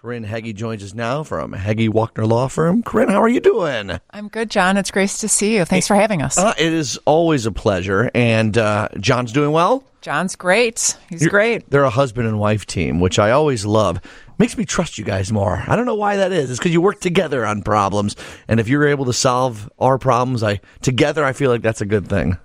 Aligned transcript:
Corinne 0.00 0.22
Heggie 0.22 0.52
joins 0.52 0.84
us 0.84 0.94
now 0.94 1.24
from 1.24 1.52
Heggie 1.52 1.88
Walkner 1.88 2.24
Law 2.24 2.46
Firm. 2.46 2.84
Corinne, 2.84 3.08
how 3.08 3.20
are 3.20 3.28
you 3.28 3.40
doing? 3.40 3.98
I'm 4.12 4.28
good, 4.28 4.48
John. 4.48 4.76
It's 4.76 4.92
great 4.92 5.10
to 5.10 5.28
see 5.28 5.56
you. 5.56 5.64
Thanks 5.64 5.88
for 5.88 5.96
having 5.96 6.22
us. 6.22 6.38
Uh, 6.38 6.54
it 6.56 6.72
is 6.72 7.00
always 7.04 7.46
a 7.46 7.50
pleasure. 7.50 8.08
And 8.14 8.56
uh, 8.56 8.90
John's 9.00 9.32
doing 9.32 9.50
well? 9.50 9.82
John's 10.00 10.36
great. 10.36 10.96
He's 11.10 11.22
You're, 11.22 11.30
great. 11.30 11.68
They're 11.68 11.82
a 11.82 11.90
husband 11.90 12.28
and 12.28 12.38
wife 12.38 12.64
team, 12.64 13.00
which 13.00 13.18
I 13.18 13.32
always 13.32 13.66
love. 13.66 14.00
Makes 14.38 14.56
me 14.56 14.64
trust 14.64 14.98
you 14.98 15.04
guys 15.04 15.32
more. 15.32 15.64
I 15.66 15.74
don't 15.74 15.84
know 15.84 15.96
why 15.96 16.14
that 16.14 16.30
is. 16.30 16.48
It's 16.48 16.60
because 16.60 16.72
you 16.72 16.80
work 16.80 17.00
together 17.00 17.44
on 17.44 17.62
problems. 17.62 18.14
And 18.46 18.60
if 18.60 18.68
you're 18.68 18.86
able 18.86 19.06
to 19.06 19.12
solve 19.12 19.68
our 19.80 19.98
problems, 19.98 20.44
I 20.44 20.60
together, 20.80 21.24
I 21.24 21.32
feel 21.32 21.50
like 21.50 21.62
that's 21.62 21.80
a 21.80 21.86
good 21.86 22.06
thing. 22.06 22.38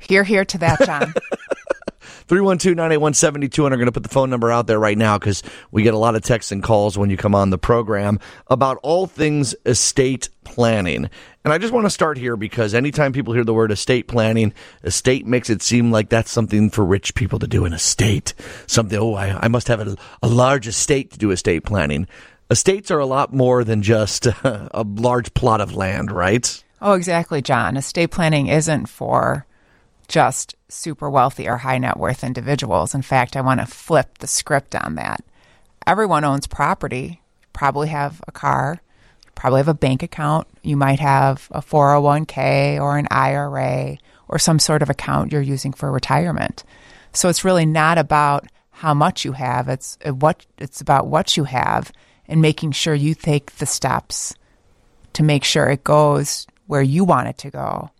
Hear, 0.00 0.22
hear 0.22 0.44
to 0.44 0.58
that, 0.58 0.78
John. 0.84 1.14
312 2.00 2.76
981 2.76 3.14
7200. 3.14 3.76
going 3.76 3.86
to 3.86 3.92
put 3.92 4.02
the 4.02 4.08
phone 4.08 4.30
number 4.30 4.50
out 4.50 4.66
there 4.66 4.78
right 4.78 4.98
now 4.98 5.18
because 5.18 5.42
we 5.70 5.82
get 5.82 5.94
a 5.94 5.98
lot 5.98 6.14
of 6.14 6.22
texts 6.22 6.52
and 6.52 6.62
calls 6.62 6.98
when 6.98 7.10
you 7.10 7.16
come 7.16 7.34
on 7.34 7.50
the 7.50 7.58
program 7.58 8.18
about 8.48 8.78
all 8.82 9.06
things 9.06 9.54
estate 9.66 10.28
planning. 10.44 11.08
And 11.44 11.54
I 11.54 11.58
just 11.58 11.72
want 11.72 11.86
to 11.86 11.90
start 11.90 12.18
here 12.18 12.36
because 12.36 12.74
anytime 12.74 13.12
people 13.12 13.32
hear 13.32 13.44
the 13.44 13.54
word 13.54 13.72
estate 13.72 14.08
planning, 14.08 14.52
estate 14.84 15.26
makes 15.26 15.48
it 15.48 15.62
seem 15.62 15.90
like 15.90 16.08
that's 16.08 16.30
something 16.30 16.68
for 16.70 16.84
rich 16.84 17.14
people 17.14 17.38
to 17.38 17.46
do 17.46 17.64
in 17.64 17.72
a 17.72 17.78
state. 17.78 18.34
Something, 18.66 18.98
oh, 18.98 19.14
I, 19.14 19.44
I 19.44 19.48
must 19.48 19.68
have 19.68 19.80
a, 19.80 19.96
a 20.22 20.28
large 20.28 20.66
estate 20.66 21.12
to 21.12 21.18
do 21.18 21.30
estate 21.30 21.64
planning. 21.64 22.06
Estates 22.50 22.90
are 22.90 22.98
a 22.98 23.06
lot 23.06 23.32
more 23.32 23.64
than 23.64 23.80
just 23.80 24.26
a 24.44 24.84
large 24.96 25.32
plot 25.34 25.60
of 25.60 25.74
land, 25.74 26.10
right? 26.10 26.62
Oh, 26.82 26.94
exactly, 26.94 27.42
John. 27.42 27.76
Estate 27.76 28.10
planning 28.10 28.48
isn't 28.48 28.86
for 28.86 29.46
just 30.10 30.56
super 30.68 31.08
wealthy 31.08 31.48
or 31.48 31.56
high 31.56 31.78
net 31.78 31.96
worth 31.96 32.24
individuals. 32.24 32.94
In 32.94 33.02
fact, 33.02 33.36
I 33.36 33.40
want 33.40 33.60
to 33.60 33.66
flip 33.66 34.18
the 34.18 34.26
script 34.26 34.74
on 34.74 34.96
that. 34.96 35.24
Everyone 35.86 36.24
owns 36.24 36.48
property. 36.48 37.22
Probably 37.52 37.88
have 37.88 38.20
a 38.26 38.32
car, 38.32 38.80
probably 39.34 39.58
have 39.58 39.68
a 39.68 39.74
bank 39.74 40.02
account, 40.02 40.46
you 40.62 40.76
might 40.76 41.00
have 41.00 41.48
a 41.50 41.60
401k 41.60 42.80
or 42.80 42.96
an 42.96 43.08
IRA 43.10 43.98
or 44.28 44.38
some 44.38 44.58
sort 44.58 44.82
of 44.82 44.90
account 44.90 45.32
you're 45.32 45.42
using 45.42 45.72
for 45.72 45.90
retirement. 45.90 46.64
So 47.12 47.28
it's 47.28 47.44
really 47.44 47.66
not 47.66 47.98
about 47.98 48.46
how 48.70 48.94
much 48.94 49.24
you 49.24 49.32
have, 49.32 49.68
it's 49.68 49.98
uh, 50.06 50.14
what 50.14 50.46
it's 50.58 50.80
about 50.80 51.08
what 51.08 51.36
you 51.36 51.44
have 51.44 51.92
and 52.28 52.40
making 52.40 52.72
sure 52.72 52.94
you 52.94 53.14
take 53.14 53.56
the 53.56 53.66
steps 53.66 54.34
to 55.14 55.22
make 55.22 55.44
sure 55.44 55.68
it 55.68 55.84
goes 55.84 56.46
where 56.66 56.82
you 56.82 57.04
want 57.04 57.28
it 57.28 57.38
to 57.38 57.50
go 57.50 57.90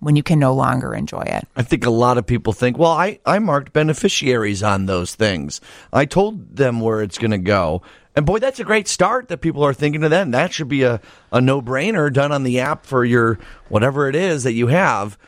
when 0.00 0.16
you 0.16 0.22
can 0.22 0.38
no 0.38 0.54
longer 0.54 0.94
enjoy 0.94 1.22
it. 1.22 1.46
I 1.56 1.62
think 1.62 1.84
a 1.84 1.90
lot 1.90 2.18
of 2.18 2.26
people 2.26 2.52
think, 2.52 2.78
well, 2.78 2.92
I, 2.92 3.18
I 3.26 3.38
marked 3.38 3.72
beneficiaries 3.72 4.62
on 4.62 4.86
those 4.86 5.14
things. 5.14 5.60
I 5.92 6.04
told 6.04 6.56
them 6.56 6.80
where 6.80 7.02
it's 7.02 7.18
going 7.18 7.32
to 7.32 7.38
go. 7.38 7.82
And 8.14 8.26
boy, 8.26 8.38
that's 8.38 8.60
a 8.60 8.64
great 8.64 8.88
start 8.88 9.28
that 9.28 9.38
people 9.38 9.64
are 9.64 9.74
thinking 9.74 10.02
of 10.04 10.10
then. 10.10 10.30
That 10.30 10.52
should 10.52 10.68
be 10.68 10.82
a, 10.82 11.00
a 11.32 11.40
no 11.40 11.60
brainer 11.60 12.12
done 12.12 12.32
on 12.32 12.42
the 12.42 12.60
app 12.60 12.86
for 12.86 13.04
your 13.04 13.38
whatever 13.68 14.08
it 14.08 14.14
is 14.14 14.44
that 14.44 14.54
you 14.54 14.68
have, 14.68 15.18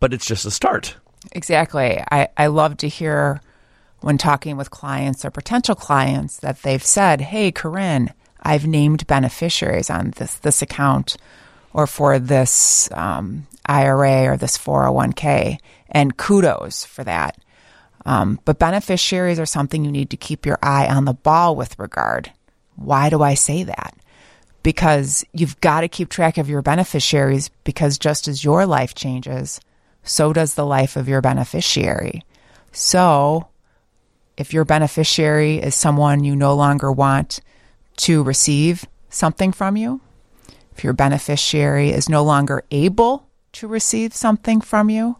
but 0.00 0.12
it's 0.12 0.26
just 0.26 0.46
a 0.46 0.50
start. 0.50 0.96
Exactly. 1.32 2.02
I, 2.10 2.28
I 2.36 2.46
love 2.46 2.76
to 2.78 2.88
hear 2.88 3.40
when 4.00 4.18
talking 4.18 4.56
with 4.56 4.70
clients 4.70 5.24
or 5.24 5.30
potential 5.30 5.74
clients 5.74 6.38
that 6.38 6.62
they've 6.62 6.82
said, 6.82 7.20
Hey, 7.20 7.50
Corinne, 7.50 8.12
I've 8.42 8.66
named 8.66 9.06
beneficiaries 9.06 9.90
on 9.90 10.12
this, 10.16 10.36
this 10.36 10.62
account 10.62 11.16
or 11.78 11.86
for 11.86 12.18
this 12.18 12.90
um, 12.90 13.46
IRA 13.66 14.24
or 14.24 14.36
this 14.36 14.58
401k. 14.58 15.58
And 15.88 16.16
kudos 16.16 16.84
for 16.84 17.04
that. 17.04 17.38
Um, 18.04 18.40
but 18.44 18.58
beneficiaries 18.58 19.38
are 19.38 19.46
something 19.46 19.84
you 19.84 19.92
need 19.92 20.10
to 20.10 20.16
keep 20.16 20.44
your 20.44 20.58
eye 20.60 20.88
on 20.88 21.04
the 21.04 21.14
ball 21.14 21.54
with 21.54 21.78
regard. 21.78 22.32
Why 22.74 23.10
do 23.10 23.22
I 23.22 23.34
say 23.34 23.62
that? 23.62 23.94
Because 24.64 25.24
you've 25.32 25.60
got 25.60 25.82
to 25.82 25.88
keep 25.88 26.08
track 26.08 26.36
of 26.36 26.48
your 26.48 26.62
beneficiaries 26.62 27.48
because 27.62 27.96
just 27.96 28.26
as 28.26 28.42
your 28.42 28.66
life 28.66 28.96
changes, 28.96 29.60
so 30.02 30.32
does 30.32 30.54
the 30.54 30.66
life 30.66 30.96
of 30.96 31.08
your 31.08 31.20
beneficiary. 31.20 32.24
So, 32.72 33.46
if 34.36 34.52
your 34.52 34.64
beneficiary 34.64 35.58
is 35.58 35.76
someone 35.76 36.24
you 36.24 36.34
no 36.34 36.56
longer 36.56 36.90
want 36.90 37.38
to 37.98 38.24
receive 38.24 38.84
something 39.10 39.52
from 39.52 39.76
you, 39.76 40.00
if 40.78 40.84
your 40.84 40.92
beneficiary 40.92 41.90
is 41.90 42.08
no 42.08 42.22
longer 42.22 42.62
able 42.70 43.26
to 43.50 43.66
receive 43.66 44.14
something 44.14 44.60
from 44.60 44.88
you 44.88 45.16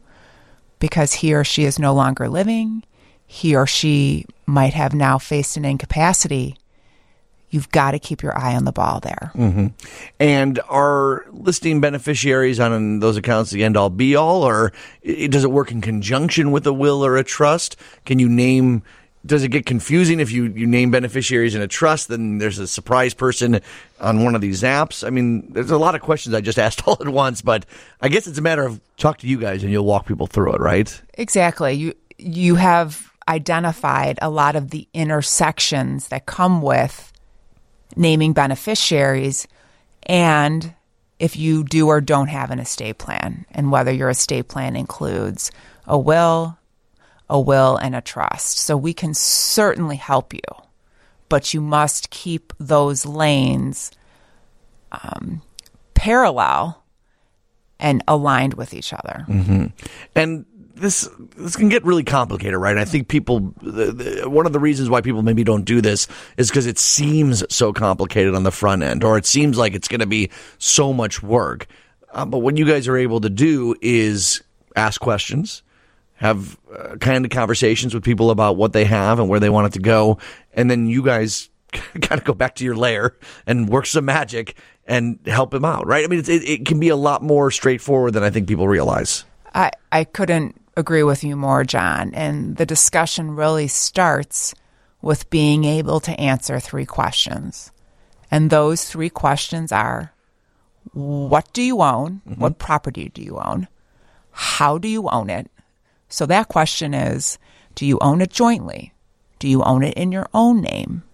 because 0.78 1.14
he 1.14 1.34
or 1.34 1.42
she 1.42 1.64
is 1.64 1.80
no 1.80 1.92
longer 1.92 2.28
living, 2.28 2.84
he 3.26 3.56
or 3.56 3.66
she 3.66 4.24
might 4.46 4.72
have 4.72 4.94
now 4.94 5.18
faced 5.18 5.56
an 5.56 5.64
incapacity. 5.64 6.56
You've 7.50 7.70
got 7.70 7.90
to 7.90 7.98
keep 7.98 8.22
your 8.22 8.38
eye 8.38 8.54
on 8.54 8.66
the 8.66 8.72
ball 8.72 9.00
there. 9.00 9.32
Mm-hmm. 9.34 9.66
And 10.20 10.60
are 10.68 11.26
listing 11.32 11.80
beneficiaries 11.80 12.60
on 12.60 13.00
those 13.00 13.16
accounts 13.16 13.50
the 13.50 13.64
end 13.64 13.76
all 13.76 13.90
be 13.90 14.14
all, 14.14 14.44
or 14.44 14.72
does 15.02 15.42
it 15.42 15.50
work 15.50 15.72
in 15.72 15.80
conjunction 15.80 16.52
with 16.52 16.66
a 16.68 16.72
will 16.72 17.04
or 17.04 17.16
a 17.16 17.24
trust? 17.24 17.76
Can 18.04 18.20
you 18.20 18.28
name 18.28 18.84
does 19.28 19.44
it 19.44 19.50
get 19.50 19.66
confusing 19.66 20.18
if 20.18 20.32
you, 20.32 20.46
you 20.46 20.66
name 20.66 20.90
beneficiaries 20.90 21.54
in 21.54 21.62
a 21.62 21.68
trust, 21.68 22.08
then 22.08 22.38
there's 22.38 22.58
a 22.58 22.66
surprise 22.66 23.14
person 23.14 23.60
on 24.00 24.24
one 24.24 24.34
of 24.34 24.40
these 24.40 24.62
apps? 24.62 25.06
I 25.06 25.10
mean, 25.10 25.52
there's 25.52 25.70
a 25.70 25.78
lot 25.78 25.94
of 25.94 26.00
questions 26.00 26.34
I 26.34 26.40
just 26.40 26.58
asked 26.66 26.86
all 26.88 26.96
at 27.00 27.08
once, 27.08 27.42
but 27.42 27.66
I 28.00 28.08
guess 28.08 28.26
it's 28.26 28.38
a 28.38 28.42
matter 28.42 28.64
of 28.64 28.80
talk 28.96 29.18
to 29.18 29.28
you 29.28 29.38
guys 29.38 29.62
and 29.62 29.70
you'll 29.70 29.84
walk 29.84 30.06
people 30.06 30.26
through 30.26 30.54
it, 30.54 30.60
right? 30.60 31.00
Exactly. 31.14 31.74
You 31.74 31.94
you 32.18 32.56
have 32.56 33.12
identified 33.28 34.18
a 34.20 34.30
lot 34.30 34.56
of 34.56 34.70
the 34.70 34.88
intersections 34.92 36.08
that 36.08 36.26
come 36.26 36.62
with 36.62 37.12
naming 37.94 38.32
beneficiaries 38.32 39.46
and 40.04 40.74
if 41.18 41.36
you 41.36 41.62
do 41.64 41.88
or 41.88 42.00
don't 42.00 42.28
have 42.28 42.50
an 42.50 42.58
estate 42.58 42.98
plan 42.98 43.44
and 43.50 43.70
whether 43.70 43.92
your 43.92 44.08
estate 44.08 44.48
plan 44.48 44.76
includes 44.76 45.50
a 45.86 45.98
will, 45.98 46.58
a 47.30 47.40
will 47.40 47.76
and 47.76 47.94
a 47.94 48.00
trust. 48.00 48.58
So 48.58 48.76
we 48.76 48.94
can 48.94 49.14
certainly 49.14 49.96
help 49.96 50.32
you, 50.32 50.40
but 51.28 51.52
you 51.54 51.60
must 51.60 52.10
keep 52.10 52.52
those 52.58 53.04
lanes 53.04 53.90
um, 54.92 55.42
parallel 55.94 56.82
and 57.78 58.02
aligned 58.08 58.54
with 58.54 58.74
each 58.74 58.92
other. 58.92 59.24
Mm-hmm. 59.28 59.66
And 60.14 60.46
this 60.74 61.08
this 61.36 61.56
can 61.56 61.68
get 61.68 61.84
really 61.84 62.04
complicated, 62.04 62.56
right? 62.56 62.78
I 62.78 62.84
think 62.84 63.08
people 63.08 63.52
the, 63.62 63.92
the, 63.92 64.30
one 64.30 64.46
of 64.46 64.52
the 64.52 64.60
reasons 64.60 64.88
why 64.88 65.00
people 65.00 65.22
maybe 65.22 65.44
don't 65.44 65.64
do 65.64 65.80
this 65.80 66.06
is 66.36 66.48
because 66.48 66.66
it 66.66 66.78
seems 66.78 67.44
so 67.54 67.72
complicated 67.72 68.34
on 68.34 68.44
the 68.44 68.50
front 68.50 68.82
end, 68.82 69.04
or 69.04 69.18
it 69.18 69.26
seems 69.26 69.58
like 69.58 69.74
it's 69.74 69.88
going 69.88 70.00
to 70.00 70.06
be 70.06 70.30
so 70.58 70.92
much 70.92 71.22
work. 71.22 71.66
Uh, 72.12 72.24
but 72.24 72.38
what 72.38 72.56
you 72.56 72.64
guys 72.64 72.88
are 72.88 72.96
able 72.96 73.20
to 73.20 73.30
do 73.30 73.74
is 73.82 74.42
ask 74.76 75.00
questions, 75.00 75.62
have 76.18 76.58
uh, 76.72 76.96
kind 76.96 77.24
of 77.24 77.30
conversations 77.30 77.94
with 77.94 78.04
people 78.04 78.30
about 78.30 78.56
what 78.56 78.72
they 78.72 78.84
have 78.84 79.18
and 79.18 79.28
where 79.28 79.40
they 79.40 79.50
want 79.50 79.68
it 79.68 79.72
to 79.74 79.80
go, 79.80 80.18
and 80.52 80.70
then 80.70 80.86
you 80.86 81.02
guys 81.02 81.48
kind 81.72 82.20
of 82.20 82.24
go 82.24 82.34
back 82.34 82.56
to 82.56 82.64
your 82.64 82.76
lair 82.76 83.16
and 83.46 83.68
work 83.68 83.86
some 83.86 84.04
magic 84.04 84.56
and 84.86 85.18
help 85.26 85.50
them 85.50 85.64
out, 85.64 85.86
right? 85.86 86.04
I 86.04 86.08
mean, 86.08 86.20
it, 86.20 86.28
it 86.28 86.66
can 86.66 86.80
be 86.80 86.88
a 86.88 86.96
lot 86.96 87.22
more 87.22 87.50
straightforward 87.50 88.14
than 88.14 88.22
I 88.22 88.30
think 88.30 88.48
people 88.48 88.68
realize. 88.68 89.24
I, 89.54 89.70
I 89.92 90.04
couldn't 90.04 90.60
agree 90.76 91.02
with 91.02 91.24
you 91.24 91.36
more, 91.36 91.64
John. 91.64 92.12
And 92.14 92.56
the 92.56 92.66
discussion 92.66 93.36
really 93.36 93.68
starts 93.68 94.54
with 95.02 95.28
being 95.30 95.64
able 95.64 96.00
to 96.00 96.18
answer 96.18 96.58
three 96.58 96.86
questions. 96.86 97.70
And 98.30 98.50
those 98.50 98.84
three 98.84 99.10
questions 99.10 99.72
are 99.72 100.12
what 100.92 101.52
do 101.52 101.62
you 101.62 101.82
own? 101.82 102.22
Mm-hmm. 102.26 102.40
What 102.40 102.58
property 102.58 103.10
do 103.10 103.22
you 103.22 103.38
own? 103.38 103.68
How 104.30 104.78
do 104.78 104.88
you 104.88 105.08
own 105.08 105.30
it? 105.30 105.50
So 106.08 106.26
that 106.26 106.48
question 106.48 106.94
is 106.94 107.38
do 107.74 107.86
you 107.86 107.98
own 108.00 108.20
it 108.20 108.30
jointly? 108.30 108.92
Do 109.38 109.48
you 109.48 109.62
own 109.62 109.84
it 109.84 109.94
in 109.94 110.10
your 110.10 110.28
own 110.34 110.60
name? 110.60 111.04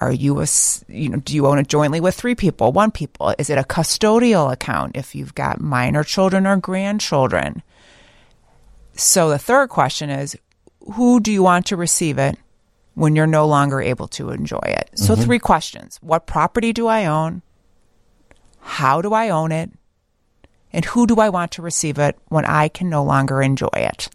Are 0.00 0.12
you 0.12 0.40
a, 0.40 0.46
you 0.88 1.08
know, 1.08 1.18
do 1.18 1.34
you 1.34 1.46
own 1.46 1.58
it 1.58 1.68
jointly 1.68 2.00
with 2.00 2.14
three 2.14 2.34
people, 2.34 2.72
one 2.72 2.90
people? 2.90 3.34
Is 3.38 3.48
it 3.48 3.58
a 3.58 3.62
custodial 3.62 4.52
account 4.52 4.96
if 4.96 5.14
you've 5.14 5.34
got 5.34 5.60
minor 5.60 6.04
children 6.04 6.46
or 6.46 6.56
grandchildren? 6.56 7.62
So 8.94 9.30
the 9.30 9.38
third 9.38 9.68
question 9.68 10.10
is 10.10 10.36
who 10.94 11.20
do 11.20 11.32
you 11.32 11.42
want 11.42 11.66
to 11.66 11.76
receive 11.76 12.18
it 12.18 12.36
when 12.94 13.16
you're 13.16 13.26
no 13.26 13.46
longer 13.46 13.80
able 13.80 14.08
to 14.08 14.30
enjoy 14.30 14.62
it? 14.62 14.90
So 14.94 15.14
mm-hmm. 15.14 15.22
three 15.22 15.38
questions. 15.38 15.98
What 16.02 16.26
property 16.26 16.72
do 16.72 16.86
I 16.86 17.06
own? 17.06 17.42
How 18.60 19.00
do 19.00 19.12
I 19.12 19.30
own 19.30 19.52
it? 19.52 19.70
And 20.74 20.84
who 20.84 21.06
do 21.06 21.20
I 21.20 21.28
want 21.28 21.52
to 21.52 21.62
receive 21.62 21.98
it 21.98 22.18
when 22.28 22.44
I 22.44 22.66
can 22.68 22.90
no 22.90 23.04
longer 23.04 23.40
enjoy 23.40 23.68
it? 23.74 24.10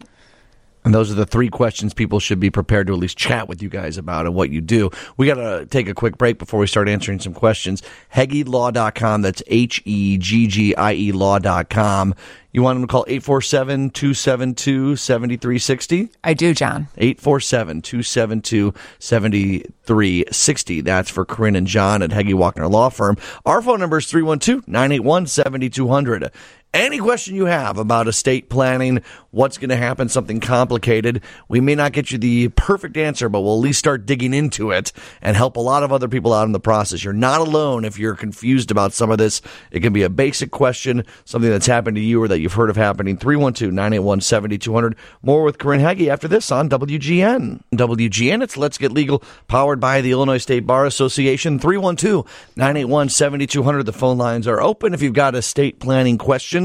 And 0.84 0.94
those 0.94 1.10
are 1.10 1.14
the 1.14 1.26
three 1.26 1.48
questions 1.48 1.92
people 1.92 2.20
should 2.20 2.40
be 2.40 2.50
prepared 2.50 2.86
to 2.86 2.94
at 2.94 2.98
least 2.98 3.18
chat 3.18 3.48
with 3.48 3.62
you 3.62 3.68
guys 3.68 3.98
about 3.98 4.26
and 4.26 4.34
what 4.34 4.50
you 4.50 4.60
do. 4.60 4.90
We 5.16 5.26
got 5.26 5.34
to 5.34 5.66
take 5.66 5.88
a 5.88 5.94
quick 5.94 6.16
break 6.16 6.38
before 6.38 6.58
we 6.58 6.66
start 6.66 6.88
answering 6.88 7.20
some 7.20 7.34
questions. 7.34 7.82
HeggieLaw.com. 8.14 9.22
That's 9.22 9.42
H 9.46 9.82
E 9.84 10.16
G 10.16 10.46
G 10.46 10.74
I 10.74 10.94
E 10.94 11.12
Law.com. 11.12 12.14
You 12.52 12.62
want 12.62 12.78
them 12.78 12.88
to 12.88 12.90
call 12.90 13.04
847 13.06 13.90
272 13.90 14.96
7360? 14.96 16.08
I 16.24 16.34
do, 16.34 16.52
John. 16.52 16.88
847 16.96 17.82
272 17.82 18.74
7360. 18.98 20.80
That's 20.80 21.10
for 21.10 21.24
Corinne 21.24 21.54
and 21.54 21.66
John 21.66 22.02
at 22.02 22.10
Heggie 22.10 22.32
Walkner 22.32 22.68
Law 22.68 22.88
Firm. 22.88 23.16
Our 23.46 23.62
phone 23.62 23.78
number 23.78 23.98
is 23.98 24.06
312 24.06 24.66
981 24.66 25.26
7200. 25.28 26.32
Any 26.72 26.98
question 26.98 27.34
you 27.34 27.46
have 27.46 27.78
about 27.78 28.06
estate 28.06 28.48
planning, 28.48 29.02
what's 29.32 29.58
going 29.58 29.70
to 29.70 29.76
happen, 29.76 30.08
something 30.08 30.38
complicated, 30.38 31.20
we 31.48 31.60
may 31.60 31.74
not 31.74 31.90
get 31.90 32.12
you 32.12 32.18
the 32.18 32.46
perfect 32.50 32.96
answer, 32.96 33.28
but 33.28 33.40
we'll 33.40 33.56
at 33.56 33.60
least 33.60 33.80
start 33.80 34.06
digging 34.06 34.32
into 34.32 34.70
it 34.70 34.92
and 35.20 35.36
help 35.36 35.56
a 35.56 35.60
lot 35.60 35.82
of 35.82 35.92
other 35.92 36.06
people 36.06 36.32
out 36.32 36.44
in 36.44 36.52
the 36.52 36.60
process. 36.60 37.02
You're 37.02 37.12
not 37.12 37.40
alone 37.40 37.84
if 37.84 37.98
you're 37.98 38.14
confused 38.14 38.70
about 38.70 38.92
some 38.92 39.10
of 39.10 39.18
this. 39.18 39.42
It 39.72 39.80
can 39.80 39.92
be 39.92 40.04
a 40.04 40.08
basic 40.08 40.52
question, 40.52 41.04
something 41.24 41.50
that's 41.50 41.66
happened 41.66 41.96
to 41.96 42.00
you 42.00 42.22
or 42.22 42.28
that 42.28 42.38
you've 42.38 42.52
heard 42.52 42.70
of 42.70 42.76
happening. 42.76 43.16
312 43.16 43.72
981 43.72 44.20
7200. 44.20 44.96
More 45.22 45.42
with 45.42 45.58
Corinne 45.58 45.80
Heggie 45.80 46.08
after 46.08 46.28
this 46.28 46.52
on 46.52 46.68
WGN. 46.68 47.62
WGN, 47.74 48.44
it's 48.44 48.56
Let's 48.56 48.78
Get 48.78 48.92
Legal, 48.92 49.24
powered 49.48 49.80
by 49.80 50.00
the 50.00 50.12
Illinois 50.12 50.38
State 50.38 50.68
Bar 50.68 50.86
Association. 50.86 51.58
312 51.58 52.24
981 52.54 53.08
7200. 53.08 53.82
The 53.82 53.92
phone 53.92 54.18
lines 54.18 54.46
are 54.46 54.60
open 54.60 54.94
if 54.94 55.02
you've 55.02 55.14
got 55.14 55.34
estate 55.34 55.80
planning 55.80 56.16
questions. 56.16 56.59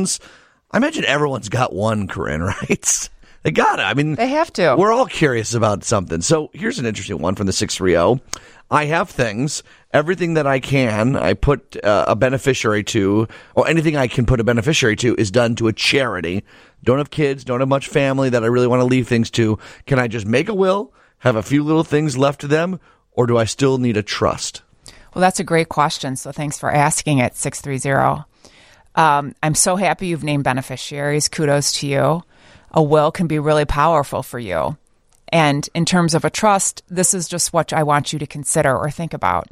I 0.72 0.78
imagine 0.78 1.06
everyone's 1.06 1.50
got 1.50 1.74
one, 1.74 2.08
Corinne, 2.08 2.42
right? 2.44 3.10
They 3.44 3.52
got 3.52 3.80
it. 3.80 3.84
I 3.84 3.94
mean, 3.94 4.16
They 4.16 4.30
have 4.30 4.52
to. 4.54 4.76
We're 4.76 4.92
all 4.92 5.06
curious 5.06 5.54
about 5.54 5.84
something. 5.84 6.22
So 6.22 6.50
here's 6.54 6.80
an 6.80 6.86
interesting 6.88 7.20
one 7.20 7.36
from 7.36 7.46
the 7.46 7.54
630. 7.54 8.22
I 8.72 8.86
have 8.86 9.12
things, 9.12 9.62
everything 9.94 10.34
that 10.34 10.48
I 10.48 10.60
can, 10.60 11.16
I 11.16 11.36
put 11.36 11.78
uh, 11.84 12.06
a 12.08 12.16
beneficiary 12.16 12.84
to, 12.86 13.28
or 13.54 13.68
anything 13.68 13.96
I 13.96 14.08
can 14.08 14.26
put 14.26 14.40
a 14.40 14.44
beneficiary 14.44 14.96
to 14.98 15.14
is 15.20 15.30
done 15.30 15.56
to 15.58 15.68
a 15.68 15.74
charity. 15.74 16.44
Don't 16.84 16.98
have 16.98 17.12
kids, 17.12 17.44
don't 17.44 17.60
have 17.60 17.70
much 17.70 17.88
family 17.88 18.30
that 18.32 18.44
I 18.44 18.48
really 18.48 18.66
want 18.66 18.80
to 18.80 18.86
leave 18.86 19.08
things 19.08 19.30
to. 19.32 19.60
Can 19.86 20.00
I 20.00 20.08
just 20.08 20.26
make 20.26 20.50
a 20.50 20.56
will, 20.56 20.92
have 21.20 21.36
a 21.36 21.44
few 21.44 21.64
little 21.64 21.84
things 21.84 22.18
left 22.18 22.42
to 22.42 22.48
them, 22.48 22.80
or 23.12 23.28
do 23.28 23.38
I 23.38 23.46
still 23.46 23.78
need 23.78 23.98
a 23.98 24.04
trust? 24.04 24.64
Well, 25.14 25.22
that's 25.22 25.40
a 25.40 25.44
great 25.44 25.70
question. 25.70 26.16
So 26.16 26.32
thanks 26.32 26.58
for 26.58 26.72
asking 26.74 27.20
it, 27.20 27.36
630. 27.36 28.26
Um, 28.96 29.36
I'm 29.44 29.56
so 29.56 29.76
happy 29.76 30.08
you've 30.08 30.24
named 30.24 30.44
beneficiaries. 30.44 31.28
Kudos 31.30 31.74
to 31.80 31.88
you. 31.88 32.24
A 32.72 32.82
will 32.82 33.12
can 33.12 33.28
be 33.28 33.40
really 33.40 33.66
powerful 33.66 34.24
for 34.24 34.40
you. 34.40 34.78
And 35.30 35.68
in 35.74 35.86
terms 35.86 36.14
of 36.14 36.24
a 36.24 36.30
trust, 36.30 36.84
this 36.88 37.14
is 37.14 37.28
just 37.28 37.54
what 37.54 37.74
I 37.74 37.84
want 37.84 38.14
you 38.14 38.20
to 38.20 38.28
consider 38.28 38.76
or 38.78 38.90
think 38.90 39.14
about. 39.14 39.48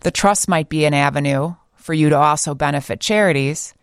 The 0.00 0.10
trust 0.10 0.48
might 0.48 0.68
be 0.68 0.84
an 0.84 0.94
avenue 0.94 1.54
for 1.74 1.94
you 1.94 2.08
to 2.10 2.16
also 2.16 2.54
benefit 2.54 3.00
charities 3.00 3.74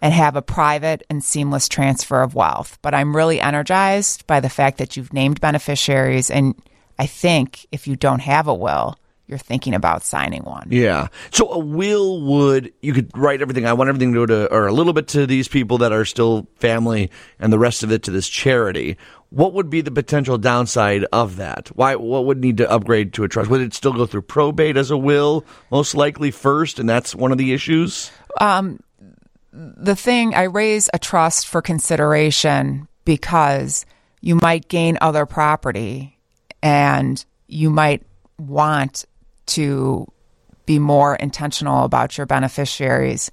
and 0.00 0.12
have 0.12 0.34
a 0.34 0.42
private 0.42 1.04
and 1.08 1.22
seamless 1.22 1.68
transfer 1.68 2.22
of 2.22 2.34
wealth. 2.34 2.78
But 2.82 2.94
I'm 2.94 3.16
really 3.16 3.40
energized 3.40 4.26
by 4.26 4.40
the 4.40 4.50
fact 4.50 4.78
that 4.78 4.96
you've 4.96 5.12
named 5.12 5.40
beneficiaries. 5.40 6.30
And 6.30 6.54
I 6.98 7.06
think 7.06 7.66
if 7.70 7.86
you 7.86 7.94
don't 7.94 8.20
have 8.20 8.48
a 8.48 8.54
will, 8.54 8.96
you're 9.32 9.38
thinking 9.38 9.74
about 9.74 10.04
signing 10.04 10.42
one. 10.42 10.68
Yeah. 10.70 11.08
So 11.30 11.50
a 11.50 11.58
will 11.58 12.20
would 12.20 12.70
you 12.82 12.92
could 12.92 13.10
write 13.16 13.40
everything. 13.40 13.64
I 13.64 13.72
want 13.72 13.88
everything 13.88 14.12
to 14.12 14.18
go 14.18 14.26
to 14.26 14.52
or 14.52 14.66
a 14.66 14.72
little 14.72 14.92
bit 14.92 15.08
to 15.08 15.26
these 15.26 15.48
people 15.48 15.78
that 15.78 15.90
are 15.90 16.04
still 16.04 16.46
family, 16.56 17.10
and 17.38 17.50
the 17.50 17.58
rest 17.58 17.82
of 17.82 17.90
it 17.90 18.02
to 18.02 18.10
this 18.10 18.28
charity. 18.28 18.98
What 19.30 19.54
would 19.54 19.70
be 19.70 19.80
the 19.80 19.90
potential 19.90 20.36
downside 20.36 21.06
of 21.10 21.36
that? 21.36 21.68
Why? 21.68 21.96
What 21.96 22.26
would 22.26 22.42
need 22.42 22.58
to 22.58 22.70
upgrade 22.70 23.14
to 23.14 23.24
a 23.24 23.28
trust? 23.28 23.48
Would 23.48 23.62
it 23.62 23.72
still 23.72 23.94
go 23.94 24.04
through 24.04 24.22
probate 24.22 24.76
as 24.76 24.90
a 24.90 24.98
will, 24.98 25.46
most 25.70 25.94
likely 25.94 26.30
first, 26.30 26.78
and 26.78 26.86
that's 26.86 27.14
one 27.14 27.32
of 27.32 27.38
the 27.38 27.54
issues? 27.54 28.10
Um, 28.38 28.80
the 29.50 29.96
thing 29.96 30.34
I 30.34 30.42
raise 30.42 30.90
a 30.92 30.98
trust 30.98 31.48
for 31.48 31.62
consideration 31.62 32.86
because 33.06 33.86
you 34.20 34.34
might 34.34 34.68
gain 34.68 34.98
other 35.00 35.24
property 35.24 36.18
and 36.62 37.24
you 37.48 37.70
might 37.70 38.02
want 38.38 39.04
to 39.46 40.06
be 40.66 40.78
more 40.78 41.14
intentional 41.16 41.84
about 41.84 42.16
your 42.16 42.26
beneficiaries. 42.26 43.30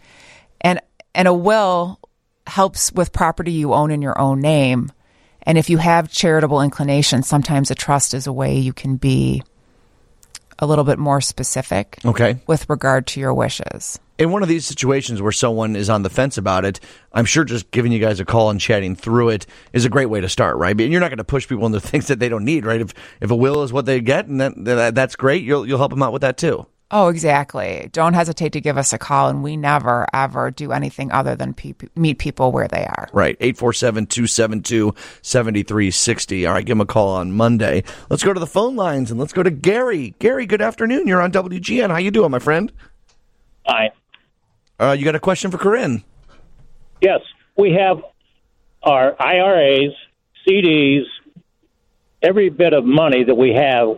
And 0.61 0.79
and 1.13 1.27
a 1.27 1.33
will 1.33 1.99
helps 2.47 2.91
with 2.91 3.13
property 3.13 3.51
you 3.51 3.73
own 3.73 3.91
in 3.91 4.01
your 4.01 4.19
own 4.19 4.41
name. 4.41 4.91
And 5.43 5.57
if 5.57 5.69
you 5.69 5.77
have 5.77 6.11
charitable 6.11 6.61
inclinations, 6.61 7.27
sometimes 7.27 7.71
a 7.71 7.75
trust 7.75 8.13
is 8.13 8.27
a 8.27 8.33
way 8.33 8.57
you 8.57 8.73
can 8.73 8.97
be 8.97 9.43
a 10.59 10.65
little 10.67 10.83
bit 10.83 10.99
more 10.99 11.21
specific 11.21 11.97
Okay. 12.05 12.37
with 12.47 12.69
regard 12.69 13.07
to 13.07 13.19
your 13.19 13.33
wishes. 13.33 13.97
in 14.17 14.31
one 14.31 14.43
of 14.43 14.49
these 14.49 14.65
situations 14.67 15.21
where 15.21 15.31
someone 15.31 15.75
is 15.77 15.89
on 15.89 16.03
the 16.03 16.09
fence 16.09 16.37
about 16.37 16.65
it, 16.65 16.79
I'm 17.13 17.23
sure 17.25 17.45
just 17.45 17.71
giving 17.71 17.91
you 17.93 17.99
guys 17.99 18.19
a 18.19 18.25
call 18.25 18.49
and 18.49 18.59
chatting 18.59 18.95
through 18.95 19.29
it 19.29 19.45
is 19.71 19.85
a 19.85 19.89
great 19.89 20.07
way 20.07 20.19
to 20.19 20.27
start, 20.27 20.57
right? 20.57 20.79
And 20.79 20.91
you're 20.91 20.99
not 20.99 21.09
going 21.09 21.17
to 21.19 21.23
push 21.23 21.47
people 21.47 21.65
into 21.65 21.79
things 21.91 22.07
that 22.07 22.19
they 22.19 22.27
don't 22.29 22.43
need, 22.45 22.65
right? 22.65 22.81
If 22.81 22.93
if 23.21 23.31
a 23.31 23.35
will 23.35 23.63
is 23.63 23.71
what 23.71 23.85
they 23.85 24.01
get, 24.01 24.27
and 24.27 24.41
that, 24.41 24.53
that 24.65 24.95
that's 24.95 25.15
great, 25.15 25.43
you'll 25.43 25.65
you'll 25.65 25.77
help 25.77 25.91
them 25.91 26.03
out 26.03 26.11
with 26.13 26.21
that 26.23 26.37
too. 26.37 26.65
Oh, 26.91 27.09
exactly. 27.09 27.87
Don't 27.91 28.13
hesitate 28.13 28.53
to 28.53 28.61
give 28.61 28.77
us 28.77 28.93
a 28.93 28.97
call, 28.97 29.29
and 29.29 29.43
we 29.43 29.55
never, 29.57 30.07
ever 30.11 30.49
do 30.49 30.71
anything 30.71 31.11
other 31.11 31.35
than 31.35 31.53
pe- 31.53 31.75
meet 31.95 32.17
people 32.17 32.51
where 32.51 32.67
they 32.67 32.83
are. 32.83 33.07
Right. 33.13 33.37
847 33.39 34.07
272 34.07 34.95
7360. 35.21 36.45
All 36.47 36.53
right, 36.53 36.65
give 36.65 36.77
them 36.77 36.81
a 36.81 36.87
call 36.87 37.09
on 37.09 37.31
Monday. 37.31 37.83
Let's 38.09 38.23
go 38.23 38.33
to 38.33 38.39
the 38.39 38.47
phone 38.47 38.75
lines 38.75 39.11
and 39.11 39.19
let's 39.19 39.33
go 39.33 39.43
to 39.43 39.51
Gary. 39.51 40.15
Gary, 40.17 40.47
good 40.47 40.63
afternoon. 40.63 41.07
You're 41.07 41.21
on 41.21 41.31
WGN. 41.31 41.91
How 41.91 41.97
you 41.97 42.09
doing, 42.09 42.31
my 42.31 42.39
friend? 42.39 42.71
Hi. 43.67 43.91
Uh, 44.79 44.95
you 44.97 45.05
got 45.05 45.15
a 45.15 45.19
question 45.19 45.51
for 45.51 45.59
Corinne? 45.59 46.03
Yes, 47.01 47.19
we 47.55 47.73
have 47.73 48.01
our 48.81 49.15
IRAs, 49.21 49.91
CDs, 50.47 51.03
every 52.23 52.49
bit 52.49 52.73
of 52.73 52.83
money 52.83 53.23
that 53.23 53.35
we 53.35 53.53
have 53.53 53.95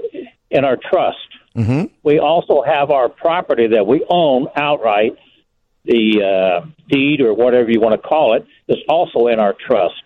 in 0.50 0.66
our 0.66 0.76
trust. 0.76 1.18
Mm-hmm. 1.56 1.94
We 2.04 2.20
also 2.20 2.62
have 2.62 2.92
our 2.92 3.10
property 3.10 3.68
that 3.68 3.86
we 3.86 4.06
own 4.10 4.48
outright, 4.56 5.18
the 5.84 6.22
uh, 6.24 6.66
deed 6.88 7.22
or 7.22 7.34
whatever 7.34 7.70
you 7.70 7.82
want 7.82 8.02
to 8.02 8.08
call 8.08 8.36
it, 8.36 8.46
is 8.68 8.78
also 8.88 9.28
in 9.28 9.40
our 9.40 9.54
trust. 9.54 10.02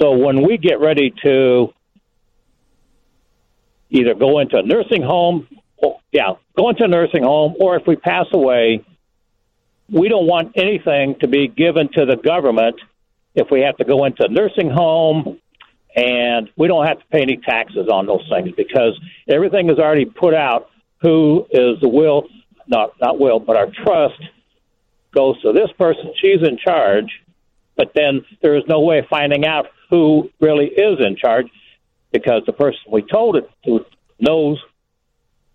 So 0.00 0.12
when 0.12 0.46
we 0.46 0.56
get 0.56 0.80
ready 0.80 1.12
to 1.22 1.74
either 3.90 4.14
go 4.14 4.38
into 4.38 4.56
a 4.56 4.62
nursing 4.62 5.02
home, 5.02 5.46
or, 5.76 6.00
yeah, 6.10 6.34
go 6.56 6.70
into 6.70 6.84
a 6.84 6.88
nursing 6.88 7.24
home, 7.24 7.54
or 7.60 7.76
if 7.76 7.86
we 7.86 7.96
pass 7.96 8.26
away, 8.32 8.82
we 9.90 10.08
don't 10.08 10.26
want 10.26 10.52
anything 10.56 11.16
to 11.20 11.28
be 11.28 11.48
given 11.48 11.90
to 11.92 12.06
the 12.06 12.16
government 12.16 12.80
if 13.34 13.50
we 13.50 13.60
have 13.60 13.76
to 13.76 13.84
go 13.84 14.06
into 14.06 14.24
a 14.24 14.28
nursing 14.28 14.70
home 14.70 15.38
and 15.96 16.50
we 16.56 16.68
don't 16.68 16.86
have 16.86 16.98
to 16.98 17.06
pay 17.06 17.22
any 17.22 17.36
taxes 17.36 17.88
on 17.88 18.06
those 18.06 18.26
things 18.28 18.50
because 18.56 18.98
everything 19.28 19.70
is 19.70 19.78
already 19.78 20.04
put 20.04 20.34
out. 20.34 20.70
Who 21.02 21.46
is 21.50 21.80
the 21.80 21.88
will? 21.88 22.28
Not 22.66 22.92
not 23.00 23.18
will 23.18 23.40
but 23.40 23.56
our 23.56 23.68
trust 23.84 24.20
goes 25.14 25.40
to 25.42 25.52
this 25.52 25.70
person. 25.78 26.12
She's 26.20 26.42
in 26.42 26.58
charge. 26.58 27.10
But 27.76 27.92
then 27.94 28.24
there 28.42 28.56
is 28.56 28.64
no 28.68 28.80
way 28.80 28.98
of 28.98 29.06
finding 29.06 29.46
out 29.46 29.66
who 29.90 30.30
really 30.40 30.66
is 30.66 30.98
in 31.00 31.16
charge 31.16 31.46
because 32.12 32.42
the 32.46 32.52
person 32.52 32.80
we 32.90 33.02
told 33.02 33.36
it 33.36 33.50
to 33.64 33.84
knows 34.20 34.62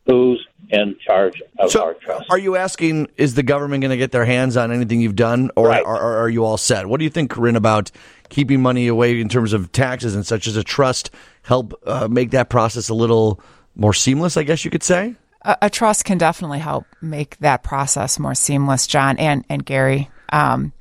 who's 0.08 0.46
in 0.70 0.98
charge 1.06 1.42
of 1.60 1.72
So, 1.72 1.84
our 1.84 1.94
trust 1.94 2.26
are 2.30 2.38
you 2.38 2.56
asking, 2.56 3.08
is 3.18 3.36
the 3.36 3.44
government 3.44 3.82
going 3.82 3.92
to 3.92 3.98
get 3.98 4.12
their 4.12 4.26
hands 4.26 4.58
on 4.58 4.72
anything 4.72 5.00
you've 5.02 5.16
done, 5.16 5.50
or, 5.56 5.68
Right. 5.70 5.84
or, 5.86 5.96
or 5.96 6.18
are 6.18 6.30
you 6.30 6.44
all 6.44 6.58
set? 6.58 6.88
What 6.88 6.98
do 7.00 7.04
you 7.06 7.10
think, 7.10 7.32
Corinne, 7.32 7.56
about 7.56 7.90
keeping 8.30 8.62
money 8.62 8.88
away 8.88 9.20
in 9.20 9.30
terms 9.30 9.54
of 9.54 9.72
taxes 9.72 10.14
and 10.16 10.26
such 10.26 10.48
as 10.48 10.58
a 10.58 10.64
trust 10.64 11.10
help 11.44 11.74
uh, 11.86 12.08
make 12.10 12.32
that 12.32 12.50
process 12.50 12.90
a 12.90 12.94
little 12.94 13.40
more 13.76 13.94
seamless, 13.94 14.36
I 14.36 14.44
guess 14.44 14.66
you 14.66 14.72
could 14.72 14.84
say? 14.84 15.16
A, 15.44 15.58
a 15.64 15.70
trust 15.70 16.04
can 16.04 16.18
definitely 16.18 16.60
help 16.60 16.86
make 17.02 17.38
that 17.38 17.64
process 17.64 18.20
more 18.20 18.36
seamless, 18.36 18.88
John 18.88 19.18
and 19.18 19.46
and 19.50 19.66
Gary. 19.66 20.10
Um, 20.34 20.74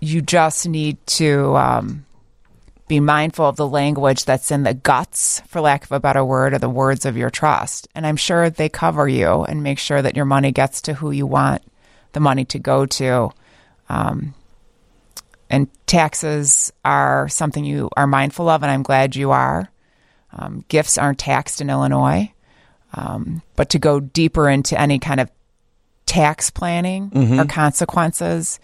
you 0.00 0.22
just 0.22 0.68
need 0.68 1.04
to 1.06 1.56
um, 1.56 2.06
be 2.86 3.00
mindful 3.00 3.46
of 3.46 3.56
the 3.56 3.66
language 3.66 4.24
that's 4.24 4.50
in 4.50 4.62
the 4.62 4.74
guts, 4.74 5.40
for 5.46 5.60
lack 5.60 5.84
of 5.84 5.92
a 5.92 6.00
better 6.00 6.24
word, 6.24 6.52
or 6.52 6.58
the 6.58 6.68
words 6.68 7.06
of 7.06 7.16
your 7.16 7.30
trust. 7.30 7.88
And 7.94 8.06
I'm 8.06 8.16
sure 8.16 8.50
they 8.50 8.68
cover 8.68 9.08
you 9.08 9.44
and 9.44 9.62
make 9.62 9.78
sure 9.78 10.02
that 10.02 10.16
your 10.16 10.26
money 10.26 10.52
gets 10.52 10.82
to 10.82 10.94
who 10.94 11.10
you 11.10 11.26
want 11.26 11.62
the 12.12 12.20
money 12.20 12.44
to 12.46 12.58
go 12.58 12.86
to. 12.86 13.30
Um, 13.88 14.34
and 15.50 15.68
taxes 15.86 16.72
are 16.84 17.28
something 17.28 17.64
you 17.64 17.90
are 17.96 18.06
mindful 18.06 18.48
of, 18.48 18.62
and 18.62 18.72
I'm 18.72 18.82
glad 18.82 19.14
you 19.14 19.30
are. 19.30 19.70
Um, 20.32 20.64
gifts 20.68 20.98
aren't 20.98 21.18
taxed 21.18 21.60
in 21.60 21.70
Illinois. 21.70 22.32
Um, 22.94 23.42
but 23.56 23.70
to 23.70 23.78
go 23.78 24.00
deeper 24.00 24.48
into 24.48 24.80
any 24.80 24.98
kind 24.98 25.20
of 25.20 25.30
tax 26.06 26.50
planning 26.50 27.10
or 27.40 27.44
consequences, 27.44 28.60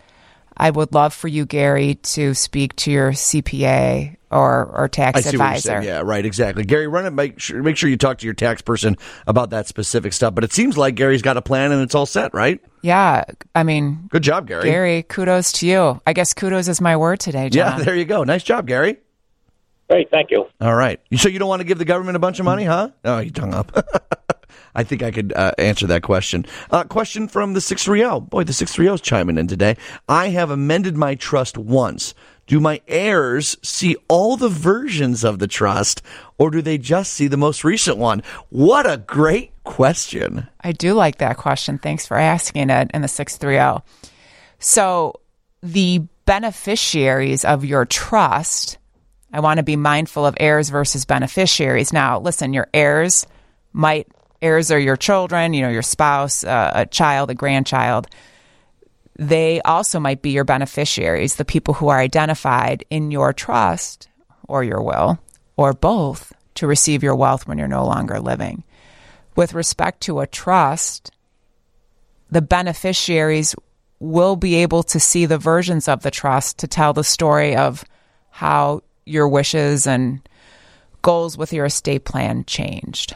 I 0.60 0.68
would 0.70 0.92
love 0.92 1.14
for 1.14 1.26
you, 1.26 1.46
Gary, 1.46 1.94
to 1.94 2.34
speak 2.34 2.76
to 2.76 2.90
your 2.90 3.12
CPA 3.12 4.16
or 4.30 4.66
or 4.66 4.88
tax 4.88 5.18
I 5.18 5.22
see 5.22 5.28
advisor. 5.30 5.68
saying. 5.70 5.84
Yeah, 5.84 6.02
right, 6.04 6.24
exactly. 6.24 6.64
Gary, 6.64 6.86
run 6.86 7.06
it. 7.06 7.12
Make 7.12 7.40
sure, 7.40 7.62
make 7.62 7.78
sure 7.78 7.88
you 7.88 7.96
talk 7.96 8.18
to 8.18 8.26
your 8.26 8.34
tax 8.34 8.60
person 8.60 8.98
about 9.26 9.50
that 9.50 9.68
specific 9.68 10.12
stuff. 10.12 10.34
But 10.34 10.44
it 10.44 10.52
seems 10.52 10.76
like 10.76 10.96
Gary's 10.96 11.22
got 11.22 11.38
a 11.38 11.42
plan 11.42 11.72
and 11.72 11.80
it's 11.80 11.94
all 11.94 12.04
set, 12.04 12.34
right? 12.34 12.60
Yeah, 12.82 13.24
I 13.54 13.62
mean, 13.62 14.08
Good 14.10 14.22
job, 14.22 14.46
Gary. 14.46 14.64
Gary, 14.64 15.02
kudos 15.02 15.52
to 15.52 15.66
you. 15.66 16.00
I 16.06 16.12
guess 16.12 16.34
kudos 16.34 16.68
is 16.68 16.78
my 16.78 16.98
word 16.98 17.20
today, 17.20 17.48
yeah, 17.50 17.78
there 17.78 17.96
you 17.96 18.04
go. 18.04 18.22
Nice 18.24 18.42
job, 18.42 18.66
Gary. 18.66 18.98
Great, 19.88 20.10
thank 20.10 20.30
you. 20.30 20.46
All 20.60 20.74
right. 20.74 21.00
So 21.16 21.28
you 21.30 21.38
don't 21.38 21.48
want 21.48 21.60
to 21.60 21.66
give 21.66 21.78
the 21.78 21.84
government 21.86 22.16
a 22.16 22.20
bunch 22.20 22.38
of 22.38 22.44
money, 22.44 22.64
huh? 22.64 22.90
Oh, 23.04 23.18
he 23.18 23.32
hung 23.36 23.54
up. 23.54 23.72
I 24.74 24.84
think 24.84 25.02
I 25.02 25.10
could 25.10 25.32
uh, 25.34 25.52
answer 25.58 25.86
that 25.88 26.02
question. 26.02 26.46
Uh, 26.70 26.84
question 26.84 27.28
from 27.28 27.54
the 27.54 27.60
630. 27.60 28.26
Boy, 28.26 28.44
the 28.44 28.52
630 28.52 28.94
is 28.94 29.00
chiming 29.00 29.38
in 29.38 29.46
today. 29.46 29.76
I 30.08 30.28
have 30.28 30.50
amended 30.50 30.96
my 30.96 31.14
trust 31.14 31.58
once. 31.58 32.14
Do 32.46 32.58
my 32.58 32.80
heirs 32.88 33.56
see 33.62 33.96
all 34.08 34.36
the 34.36 34.48
versions 34.48 35.22
of 35.22 35.38
the 35.38 35.46
trust, 35.46 36.02
or 36.36 36.50
do 36.50 36.60
they 36.60 36.78
just 36.78 37.12
see 37.12 37.28
the 37.28 37.36
most 37.36 37.62
recent 37.62 37.96
one? 37.96 38.24
What 38.48 38.90
a 38.90 38.96
great 38.96 39.52
question. 39.62 40.48
I 40.60 40.72
do 40.72 40.94
like 40.94 41.18
that 41.18 41.36
question. 41.36 41.78
Thanks 41.78 42.08
for 42.08 42.16
asking 42.16 42.70
it 42.70 42.90
in 42.92 43.02
the 43.02 43.08
630. 43.08 43.84
So, 44.58 45.20
the 45.62 46.02
beneficiaries 46.26 47.44
of 47.44 47.64
your 47.64 47.84
trust, 47.84 48.78
I 49.32 49.40
want 49.40 49.58
to 49.58 49.62
be 49.62 49.76
mindful 49.76 50.26
of 50.26 50.36
heirs 50.40 50.70
versus 50.70 51.04
beneficiaries. 51.04 51.92
Now, 51.92 52.18
listen, 52.18 52.52
your 52.52 52.68
heirs 52.74 53.26
might, 53.72 54.08
heirs 54.42 54.70
are 54.70 54.78
your 54.78 54.96
children, 54.96 55.54
you 55.54 55.62
know, 55.62 55.68
your 55.68 55.82
spouse, 55.82 56.44
uh, 56.44 56.72
a 56.74 56.86
child, 56.86 57.30
a 57.30 57.34
grandchild. 57.34 58.06
They 59.16 59.60
also 59.62 60.00
might 60.00 60.22
be 60.22 60.30
your 60.30 60.44
beneficiaries, 60.44 61.36
the 61.36 61.44
people 61.44 61.74
who 61.74 61.88
are 61.88 61.98
identified 61.98 62.84
in 62.90 63.10
your 63.10 63.32
trust 63.32 64.08
or 64.48 64.64
your 64.64 64.82
will, 64.82 65.18
or 65.56 65.72
both, 65.74 66.32
to 66.54 66.66
receive 66.66 67.02
your 67.02 67.14
wealth 67.14 67.46
when 67.46 67.58
you're 67.58 67.68
no 67.68 67.84
longer 67.84 68.18
living 68.18 68.64
with 69.36 69.54
respect 69.54 70.02
to 70.02 70.20
a 70.20 70.26
trust, 70.26 71.10
the 72.30 72.42
beneficiaries 72.42 73.54
will 73.98 74.36
be 74.36 74.56
able 74.56 74.82
to 74.82 75.00
see 75.00 75.26
the 75.26 75.38
versions 75.38 75.88
of 75.88 76.02
the 76.02 76.10
trust 76.10 76.58
to 76.58 76.68
tell 76.68 76.92
the 76.92 77.04
story 77.04 77.56
of 77.56 77.84
how 78.30 78.82
your 79.04 79.28
wishes 79.28 79.86
and 79.86 80.20
goals 81.02 81.36
with 81.36 81.52
your 81.52 81.66
estate 81.66 82.04
plan 82.04 82.44
changed. 82.44 83.14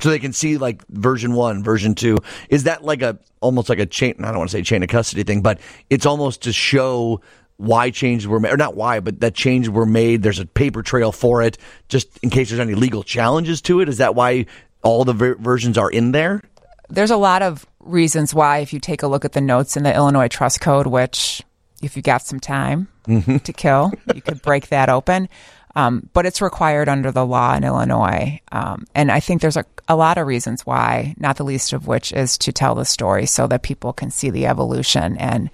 So 0.00 0.10
they 0.10 0.18
can 0.18 0.32
see 0.32 0.58
like 0.58 0.86
version 0.88 1.32
one, 1.34 1.62
version 1.64 1.94
two. 1.94 2.18
Is 2.48 2.64
that 2.64 2.84
like 2.84 3.02
a 3.02 3.18
almost 3.40 3.68
like 3.68 3.78
a 3.78 3.86
chain? 3.86 4.14
I 4.18 4.28
don't 4.28 4.38
want 4.38 4.50
to 4.50 4.56
say 4.56 4.62
chain 4.62 4.82
of 4.82 4.88
custody 4.88 5.22
thing, 5.22 5.40
but 5.40 5.58
it's 5.88 6.06
almost 6.06 6.42
to 6.42 6.52
show 6.52 7.20
why 7.56 7.90
changes 7.90 8.28
were 8.28 8.38
made, 8.38 8.52
or 8.52 8.58
not 8.58 8.76
why, 8.76 9.00
but 9.00 9.20
that 9.20 9.34
changes 9.34 9.70
were 9.70 9.86
made. 9.86 10.22
There's 10.22 10.38
a 10.38 10.44
paper 10.44 10.82
trail 10.82 11.12
for 11.12 11.42
it, 11.42 11.56
just 11.88 12.18
in 12.18 12.28
case 12.28 12.50
there's 12.50 12.60
any 12.60 12.74
legal 12.74 13.02
challenges 13.02 13.62
to 13.62 13.80
it. 13.80 13.88
Is 13.88 13.96
that 13.96 14.14
why 14.14 14.44
all 14.82 15.04
the 15.04 15.14
ver- 15.14 15.36
versions 15.36 15.78
are 15.78 15.90
in 15.90 16.12
there? 16.12 16.42
There's 16.90 17.10
a 17.10 17.16
lot 17.16 17.40
of 17.40 17.64
reasons 17.80 18.34
why, 18.34 18.58
if 18.58 18.72
you 18.74 18.80
take 18.80 19.02
a 19.02 19.06
look 19.06 19.24
at 19.24 19.32
the 19.32 19.40
notes 19.40 19.76
in 19.76 19.84
the 19.84 19.94
Illinois 19.94 20.28
Trust 20.28 20.60
Code, 20.60 20.86
which, 20.86 21.42
if 21.82 21.96
you 21.96 22.02
got 22.02 22.22
some 22.22 22.40
time 22.40 22.88
mm-hmm. 23.08 23.38
to 23.38 23.52
kill, 23.52 23.90
you 24.14 24.20
could 24.20 24.42
break 24.42 24.68
that 24.68 24.90
open. 24.90 25.28
Um, 25.76 26.08
but 26.14 26.24
it's 26.24 26.40
required 26.40 26.88
under 26.88 27.12
the 27.12 27.26
law 27.26 27.54
in 27.54 27.62
Illinois. 27.62 28.40
Um, 28.50 28.86
and 28.94 29.12
I 29.12 29.20
think 29.20 29.42
there's 29.42 29.58
a, 29.58 29.64
a 29.86 29.94
lot 29.94 30.16
of 30.16 30.26
reasons 30.26 30.64
why, 30.64 31.14
not 31.18 31.36
the 31.36 31.44
least 31.44 31.74
of 31.74 31.86
which 31.86 32.12
is 32.12 32.38
to 32.38 32.50
tell 32.50 32.74
the 32.74 32.86
story 32.86 33.26
so 33.26 33.46
that 33.46 33.62
people 33.62 33.92
can 33.92 34.10
see 34.10 34.30
the 34.30 34.46
evolution 34.46 35.18
and, 35.18 35.50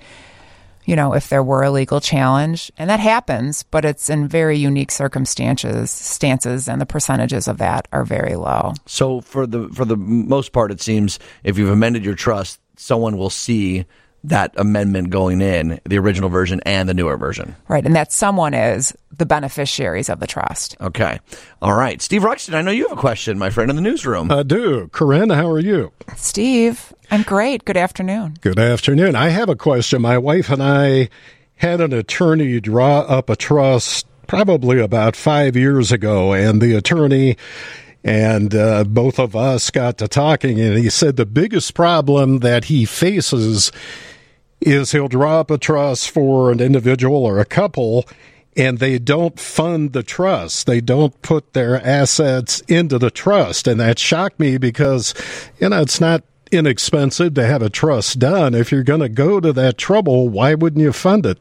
you 0.85 0.97
know, 0.97 1.13
if 1.13 1.29
there 1.29 1.43
were 1.43 1.63
a 1.63 1.71
legal 1.71 2.01
challenge, 2.01 2.73
and 2.77 2.91
that 2.91 3.01
happens, 3.01 3.63
but 3.65 3.85
it's 3.85 4.11
in 4.11 4.29
very 4.29 4.57
unique 4.59 4.91
circumstances, 4.91 5.91
stances, 5.91 6.69
and 6.69 6.81
the 6.81 6.87
percentages 6.87 7.49
of 7.49 7.59
that 7.59 7.87
are 7.93 8.05
very 8.05 8.35
low. 8.35 8.75
So 8.87 9.21
for 9.21 9.47
the 9.47 9.69
for 9.69 9.85
the 9.85 9.97
most 9.97 10.53
part, 10.53 10.73
it 10.73 10.81
seems 10.81 11.19
if 11.45 11.59
you've 11.59 11.71
amended 11.71 12.05
your 12.05 12.17
trust, 12.17 12.61
someone 12.77 13.17
will 13.17 13.31
see 13.31 13.87
that 14.25 14.55
amendment 14.57 15.11
going 15.11 15.41
in, 15.41 15.81
the 15.85 15.99
original 15.99 16.29
version 16.29 16.61
and 16.65 16.89
the 16.89 16.95
newer 16.95 17.17
version. 17.17 17.57
Right. 17.69 17.85
And 17.85 17.97
that 17.97 18.13
someone 18.13 18.55
is 18.55 18.95
the 19.17 19.27
beneficiaries 19.27 20.09
of 20.09 20.21
the 20.21 20.27
trust. 20.27 20.77
Okay. 20.81 21.19
All 21.61 21.75
right. 21.75 22.01
Steve 22.01 22.23
Ruxton, 22.23 22.55
I 22.55 22.63
know 22.63 22.71
you 22.71 22.89
have 22.89 22.97
a 22.97 23.01
question, 23.01 23.39
my 23.39 23.51
friend 23.51 23.71
in 23.71 23.77
the 23.77 23.83
newsroom. 23.83 24.31
I 24.31 24.43
do. 24.43 24.89
Corinne, 24.93 25.31
how 25.31 25.49
are 25.51 25.59
you? 25.59 25.93
Steve, 26.17 26.93
I'm 27.11 27.23
great. 27.23 27.65
Good 27.65 27.77
afternoon. 27.77 28.37
Good 28.41 28.59
afternoon. 28.59 29.17
I 29.17 29.31
have 29.31 29.49
a 29.49 29.57
question. 29.57 30.03
My 30.03 30.19
wife 30.19 30.51
and 30.51 30.63
I 30.63 31.09
had 31.57 31.81
an 31.81 31.93
attorney 31.93 32.61
draw 32.61 33.01
up 33.01 33.29
a 33.29 33.37
trust 33.37 34.07
probably 34.27 34.79
about 34.79 35.15
five 35.15 35.57
years 35.57 35.93
ago, 35.93 36.33
and 36.33 36.63
the 36.63 36.75
attorney 36.75 37.37
and 38.05 38.55
uh, 38.55 38.85
both 38.85 39.19
of 39.19 39.37
us 39.37 39.71
got 39.71 39.99
to 39.99 40.09
talking, 40.09 40.61
and 40.61 40.77
he 40.77 40.91
said 40.91 41.17
the 41.17 41.27
biggest 41.27 41.75
problem 41.75 42.39
that 42.41 42.65
he 42.65 42.85
faces 42.85 43.71
is 44.63 44.93
he'll 44.93 45.09
draw 45.09 45.41
up 45.41 45.51
a 45.51 45.59
trust 45.59 46.11
for 46.11 46.51
an 46.51 46.61
individual 46.61 47.25
or 47.25 47.39
a 47.39 47.45
couple. 47.45 48.07
And 48.55 48.81
they 48.81 48.99
don't 48.99 49.41
fund 49.41 49.95
the 49.95 50.03
trust. 50.03 50.67
They 50.67 50.83
don't 50.83 51.21
put 51.23 51.55
their 51.55 51.83
assets 51.85 52.61
into 52.69 52.99
the 52.99 53.11
trust. 53.11 53.67
And 53.67 53.81
that 53.81 53.99
shocked 53.99 54.39
me 54.39 54.59
because, 54.59 55.15
you 55.59 55.71
know, 55.71 55.81
it's 55.81 56.01
not 56.03 56.23
inexpensive 56.51 57.33
to 57.35 57.47
have 57.47 57.63
a 57.63 57.71
trust 57.71 58.19
done. 58.19 58.55
If 58.55 58.71
you're 58.71 58.83
going 58.83 59.01
to 59.01 59.09
go 59.09 59.41
to 59.41 59.55
that 59.55 59.79
trouble, 59.79 60.29
why 60.29 60.55
wouldn't 60.55 60.83
you 60.83 60.93
fund 60.93 61.25
it? 61.25 61.39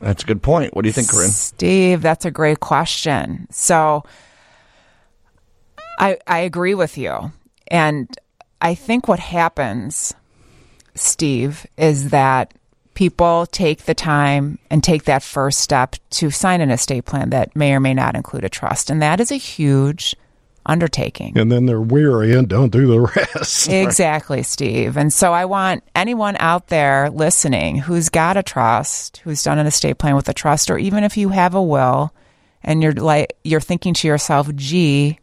That's 0.00 0.22
a 0.22 0.26
good 0.26 0.42
point. 0.42 0.74
What 0.74 0.82
do 0.82 0.88
you 0.88 0.92
think, 0.92 1.10
Corinne? 1.10 1.30
Steve, 1.30 2.02
that's 2.02 2.24
a 2.24 2.30
great 2.30 2.60
question. 2.60 3.46
So 3.50 4.04
I 5.98 6.18
I 6.26 6.38
agree 6.40 6.74
with 6.74 6.96
you. 6.96 7.32
And 7.68 8.08
I 8.60 8.74
think 8.74 9.08
what 9.08 9.18
happens, 9.18 10.14
Steve, 10.94 11.66
is 11.76 12.10
that 12.10 12.54
people 12.94 13.46
take 13.46 13.84
the 13.84 13.94
time 13.94 14.58
and 14.68 14.82
take 14.82 15.04
that 15.04 15.22
first 15.22 15.60
step 15.60 15.96
to 16.10 16.30
sign 16.30 16.60
an 16.60 16.70
estate 16.70 17.04
plan 17.04 17.30
that 17.30 17.54
may 17.56 17.72
or 17.72 17.80
may 17.80 17.94
not 17.94 18.16
include 18.16 18.44
a 18.44 18.48
trust. 18.48 18.90
And 18.90 19.00
that 19.02 19.20
is 19.20 19.30
a 19.30 19.36
huge 19.36 20.14
undertaking. 20.66 21.38
And 21.38 21.50
then 21.50 21.66
they're 21.66 21.80
weary 21.80 22.34
and 22.34 22.48
don't 22.48 22.70
do 22.70 22.86
the 22.86 23.00
rest. 23.16 23.68
Exactly, 23.80 24.42
Steve. 24.42 24.96
And 24.96 25.12
so 25.12 25.32
I 25.32 25.44
want 25.44 25.84
anyone 25.94 26.36
out 26.38 26.68
there 26.68 27.10
listening 27.10 27.76
who's 27.76 28.08
got 28.08 28.36
a 28.36 28.42
trust, 28.42 29.18
who's 29.18 29.42
done 29.42 29.58
an 29.58 29.66
estate 29.66 29.98
plan 29.98 30.16
with 30.16 30.28
a 30.28 30.34
trust, 30.34 30.70
or 30.70 30.78
even 30.78 31.04
if 31.04 31.16
you 31.16 31.30
have 31.30 31.54
a 31.54 31.62
will 31.62 32.12
and 32.62 32.82
you're 32.82 32.92
like 32.92 33.36
you're 33.42 33.60
thinking 33.60 33.94
to 33.94 34.08
yourself, 34.08 34.54
gee, 34.54 35.18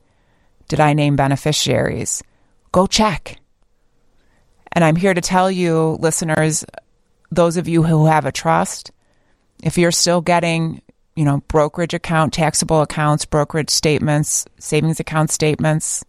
did 0.68 0.80
I 0.80 0.94
name 0.94 1.16
beneficiaries? 1.16 2.24
Go 2.72 2.88
check. 2.88 3.40
And 4.72 4.84
I'm 4.84 4.96
here 4.96 5.14
to 5.14 5.22
tell 5.22 5.50
you, 5.50 5.98
listeners, 6.00 6.66
those 7.32 7.58
of 7.58 7.68
you 7.68 7.84
who 7.84 8.06
have 8.06 8.26
a 8.26 8.32
trust, 8.32 8.92
if 9.64 9.78
you're 9.78 9.92
still 9.92 10.22
getting, 10.22 10.82
you 11.16 11.26
know, 11.26 11.42
brokerage 11.48 11.94
account, 11.94 12.34
taxable 12.34 12.82
accounts, 12.82 13.26
brokerage 13.26 13.70
statements, 13.70 14.46
savings 14.60 15.00
account 15.00 15.32
statements, 15.32 16.04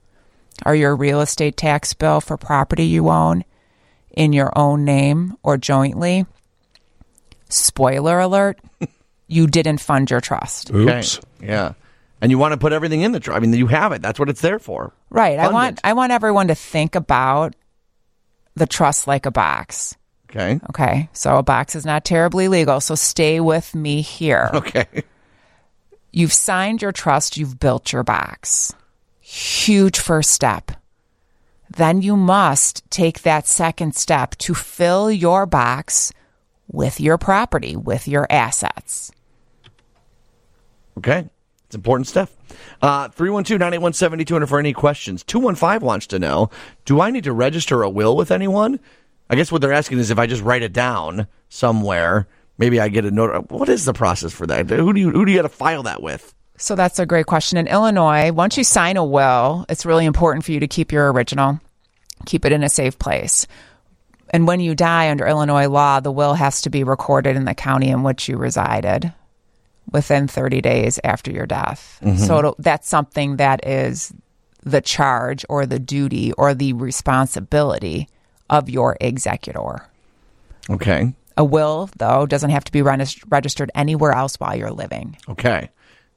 or 0.67 0.75
your 0.75 0.95
real 0.97 1.21
estate 1.21 1.57
tax 1.57 1.95
bill 1.95 2.21
for 2.21 2.37
property 2.37 2.85
you 2.85 3.09
own 3.09 3.45
in 4.11 4.33
your 4.33 4.53
own 4.57 4.85
name 4.85 5.37
or 5.43 5.57
jointly, 5.57 6.27
spoiler 7.49 8.19
alert, 8.19 8.59
you 9.29 9.47
didn't 9.47 9.79
fund 9.79 10.11
your 10.11 10.21
trust. 10.21 10.71
Oops. 10.71 11.19
Okay. 11.19 11.47
Yeah. 11.47 11.75
And 12.21 12.33
you 12.33 12.39
want 12.39 12.53
to 12.53 12.59
put 12.59 12.73
everything 12.73 13.03
in 13.03 13.13
the 13.13 13.21
trust. 13.21 13.37
I 13.37 13.41
mean, 13.41 13.53
you 13.53 13.69
have 13.69 13.93
it. 13.93 14.03
That's 14.03 14.19
what 14.19 14.29
it's 14.29 14.41
there 14.41 14.59
for. 14.59 14.93
Right. 15.09 15.39
I 15.39 15.53
want 15.53 15.79
it. 15.79 15.81
I 15.85 15.93
want 15.93 16.11
everyone 16.11 16.49
to 16.49 16.55
think 16.57 16.97
about 16.97 17.55
the 18.57 18.67
trust 18.67 19.07
like 19.07 19.25
a 19.25 19.31
box. 19.31 19.97
Okay. 20.31 20.61
Okay. 20.71 21.09
So 21.13 21.37
a 21.37 21.43
box 21.43 21.75
is 21.75 21.87
not 21.87 22.05
terribly 22.05 22.49
legal, 22.49 22.81
so 22.81 22.95
stay 22.95 23.41
with 23.41 23.75
me 23.75 24.03
here. 24.03 24.51
Okay. 24.59 25.05
You've 26.11 26.33
signed 26.33 26.81
your 26.81 26.91
trust, 26.91 27.37
you've 27.37 27.61
built 27.61 27.93
your 27.93 28.03
box. 28.03 28.75
Huge 29.21 29.99
first 29.99 30.31
step. 30.31 30.73
Then 31.71 32.01
you 32.01 32.17
must 32.17 32.91
take 32.91 33.23
that 33.23 33.47
second 33.47 33.95
step 33.95 34.35
to 34.39 34.55
fill 34.55 35.11
your 35.11 35.45
box 35.45 36.13
with 36.73 36.99
your 36.99 37.19
property, 37.19 37.77
with 37.77 38.09
your 38.09 38.27
assets. 38.31 39.13
Okay. 40.97 41.29
It's 41.67 41.75
important 41.75 42.07
stuff. 42.07 42.35
Uh, 42.81 43.09
312-981-7200 43.11 44.49
for 44.49 44.59
any 44.59 44.73
questions. 44.73 45.23
215 45.25 45.87
wants 45.87 46.07
to 46.09 46.19
know, 46.19 46.49
do 46.87 47.03
I 47.03 47.11
need 47.11 47.25
to 47.25 47.33
register 47.35 47.83
a 47.83 47.91
will 47.91 48.17
with 48.17 48.31
anyone? 48.31 48.81
I 49.31 49.37
guess 49.37 49.53
what 49.53 49.61
they're 49.61 49.73
asking 49.73 49.99
is 49.99 50.11
if 50.11 50.19
I 50.19 50.27
just 50.27 50.43
write 50.43 50.63
it 50.63 50.73
down 50.73 51.27
somewhere, 51.49 52.27
maybe 52.57 52.81
I 52.81 52.89
get 52.89 53.05
a 53.05 53.11
note. 53.11 53.51
What 53.51 53.69
is 53.69 53.85
the 53.85 53.93
process 53.93 54.33
for 54.33 54.47
that? 54.47 54.69
Who 54.71 54.93
do 54.93 55.01
you, 55.01 55.11
who 55.11 55.25
do 55.25 55.33
you 55.33 55.39
got 55.39 55.43
to 55.43 55.49
file 55.49 55.83
that 55.85 56.03
with? 56.03 56.35
So 56.57 56.75
that's 56.75 56.99
a 56.99 57.07
great 57.07 57.27
question. 57.27 57.59
In 57.59 57.69
Illinois, 57.69 58.33
once 58.33 58.57
you 58.57 58.65
sign 58.65 58.97
a 58.97 59.05
will, 59.05 59.65
it's 59.69 59.87
really 59.87 60.07
important 60.07 60.45
for 60.45 60.53
you 60.53 60.61
to 60.61 60.67
keep 60.67 60.91
your 60.91 61.13
original, 61.13 61.61
keep 62.27 62.45
it 62.45 62.53
in 62.53 62.65
a 62.65 62.69
safe 62.69 62.99
place. 62.99 63.47
and 64.31 64.47
when 64.47 64.61
you 64.61 64.75
die 64.75 65.11
under 65.11 65.27
Illinois 65.27 65.69
law, 65.69 66.01
the 66.01 66.11
will 66.13 66.35
has 66.35 66.61
to 66.63 66.69
be 66.71 66.85
recorded 66.85 67.37
in 67.37 67.45
the 67.45 67.55
county 67.55 67.89
in 67.89 68.03
which 68.03 68.29
you 68.29 68.37
resided 68.37 69.13
within 69.91 70.29
30 70.29 70.61
days 70.61 71.01
after 71.05 71.31
your 71.31 71.47
death. 71.47 71.99
Mm-hmm. 72.03 72.19
So 72.25 72.39
it'll- 72.41 72.57
that's 72.59 72.89
something 72.89 73.37
that 73.37 73.67
is 73.67 74.13
the 74.65 74.81
charge 74.83 75.47
or 75.49 75.65
the 75.65 75.79
duty 75.79 76.33
or 76.33 76.53
the 76.55 76.73
responsibility 76.75 78.09
of 78.51 78.69
your 78.69 78.97
executor. 79.01 79.87
Okay. 80.71 81.15
A 81.37 81.45
will, 81.45 81.89
though, 81.97 82.27
doesn't 82.27 82.51
have 82.51 82.65
to 82.65 82.73
be 82.73 82.83
regis- 82.83 83.25
registered 83.29 83.71
anywhere 83.75 84.13
else 84.13 84.37
while 84.37 84.57
you're 84.57 84.71
living. 84.71 85.17
Okay. 85.29 85.71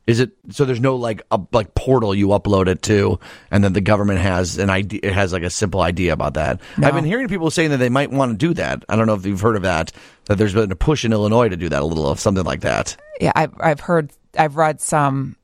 Is 0.08 0.20
it 0.20 0.32
so? 0.50 0.66
There's 0.66 0.80
no 0.82 0.96
like 0.96 1.22
a 1.30 1.40
like 1.52 1.76
portal 1.76 2.16
you 2.16 2.30
upload 2.30 2.68
it 2.68 2.82
to, 2.84 3.20
and 3.52 3.64
then 3.64 3.74
the 3.74 3.82
government 3.82 4.20
has 4.20 4.58
an 4.58 4.72
idea. 4.72 5.00
It 5.04 5.14
has 5.14 5.32
like 5.32 5.44
a 5.44 5.50
simple 5.50 5.82
idea 5.82 6.12
about 6.12 6.34
that. 6.34 6.60
I've 6.82 6.96
been 6.96 7.06
hearing 7.06 7.28
people 7.28 7.52
saying 7.52 7.70
that 7.70 7.78
they 7.78 7.88
might 7.88 8.10
want 8.10 8.32
to 8.32 8.38
do 8.38 8.56
that. 8.56 8.84
I 8.90 8.96
don't 8.96 9.06
know 9.06 9.14
if 9.14 9.28
you've 9.28 9.42
heard 9.42 9.56
of 9.56 9.62
that. 9.62 9.92
That 10.26 10.40
there's 10.40 10.56
been 10.56 10.72
a 10.72 10.76
push 10.76 11.06
in 11.06 11.14
Illinois 11.14 11.50
to 11.50 11.56
do 11.56 11.70
that 11.70 11.84
a 11.84 11.86
little 11.86 12.10
of 12.10 12.20
something 12.20 12.44
like 12.44 12.62
that. 12.62 12.98
yeah, 13.22 13.32
I've 13.36 13.54
I've 13.60 13.80
heard 13.80 14.12
I've 14.38 14.56
read 14.56 14.82
some 14.82 15.36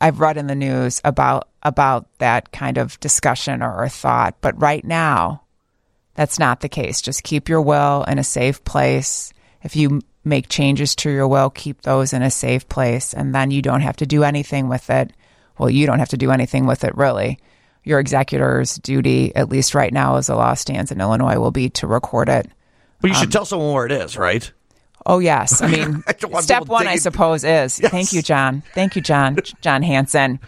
I've 0.00 0.20
read 0.20 0.36
in 0.36 0.46
the 0.46 0.54
news 0.54 1.00
about 1.04 1.48
about 1.64 2.06
that 2.18 2.52
kind 2.52 2.78
of 2.78 2.98
discussion 3.00 3.62
or, 3.62 3.82
or 3.82 3.88
thought, 3.88 4.36
but 4.40 4.58
right 4.60 4.84
now 4.84 5.42
that's 6.16 6.38
not 6.38 6.60
the 6.60 6.68
case. 6.68 7.00
Just 7.00 7.22
keep 7.22 7.48
your 7.48 7.60
will 7.62 8.02
in 8.04 8.18
a 8.18 8.24
safe 8.24 8.64
place. 8.64 9.32
If 9.62 9.76
you 9.76 10.00
make 10.24 10.48
changes 10.48 10.96
to 10.96 11.10
your 11.10 11.28
will, 11.28 11.50
keep 11.50 11.82
those 11.82 12.12
in 12.12 12.22
a 12.22 12.30
safe 12.30 12.68
place 12.68 13.14
and 13.14 13.34
then 13.34 13.50
you 13.52 13.62
don't 13.62 13.82
have 13.82 13.96
to 13.98 14.06
do 14.06 14.24
anything 14.24 14.68
with 14.68 14.90
it. 14.90 15.12
Well, 15.58 15.70
you 15.70 15.86
don't 15.86 16.00
have 16.00 16.08
to 16.10 16.16
do 16.16 16.30
anything 16.32 16.66
with 16.66 16.82
it 16.84 16.96
really. 16.96 17.38
Your 17.84 18.00
executor's 18.00 18.74
duty, 18.76 19.34
at 19.36 19.48
least 19.48 19.74
right 19.74 19.92
now 19.92 20.16
as 20.16 20.26
the 20.26 20.34
law 20.34 20.54
stands 20.54 20.90
in 20.90 21.00
Illinois, 21.00 21.38
will 21.38 21.52
be 21.52 21.68
to 21.70 21.86
record 21.86 22.28
it. 22.28 22.50
But 23.00 23.08
you 23.10 23.14
should 23.14 23.30
tell 23.30 23.44
someone 23.44 23.72
where 23.72 23.86
it 23.86 23.92
is, 23.92 24.16
right? 24.16 24.50
Oh 25.04 25.20
yes, 25.20 25.62
I 25.62 25.68
mean 25.68 26.02
I 26.08 26.40
step 26.40 26.66
one, 26.66 26.88
I 26.88 26.96
suppose, 26.96 27.44
is 27.44 27.78
Yes. 27.78 27.90
thank 27.92 28.12
you, 28.12 28.22
John. 28.22 28.64
Thank 28.74 28.96
you, 28.96 29.02
John. 29.02 29.36
John 29.60 29.82
Hanson. 29.84 30.40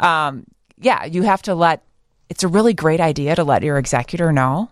Um, 0.00 0.44
yeah, 0.80 1.04
you 1.04 1.22
have 1.22 1.42
to 1.42 1.54
let. 1.54 1.84
It's 2.32 2.44
a 2.44 2.48
really 2.48 2.72
great 2.72 2.98
idea 2.98 3.36
to 3.36 3.44
let 3.44 3.62
your 3.62 3.76
executor 3.76 4.32
know 4.32 4.70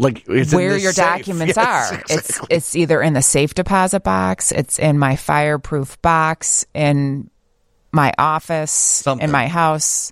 Like 0.00 0.24
it's 0.28 0.52
where 0.52 0.76
your 0.76 0.92
safe. 0.92 1.04
documents 1.18 1.56
Yes, 1.56 1.66
are. 1.92 1.94
exactly. 2.00 2.16
It's 2.16 2.40
it's 2.50 2.76
either 2.76 3.00
in 3.00 3.12
the 3.14 3.22
safe 3.22 3.54
deposit 3.54 4.02
box, 4.02 4.50
it's 4.50 4.80
in 4.80 4.98
my 4.98 5.14
fireproof 5.14 6.02
box, 6.02 6.66
in 6.74 7.30
my 7.92 8.12
office, 8.18 8.72
Something. 8.72 9.24
in 9.26 9.30
my 9.30 9.46
house, 9.46 10.10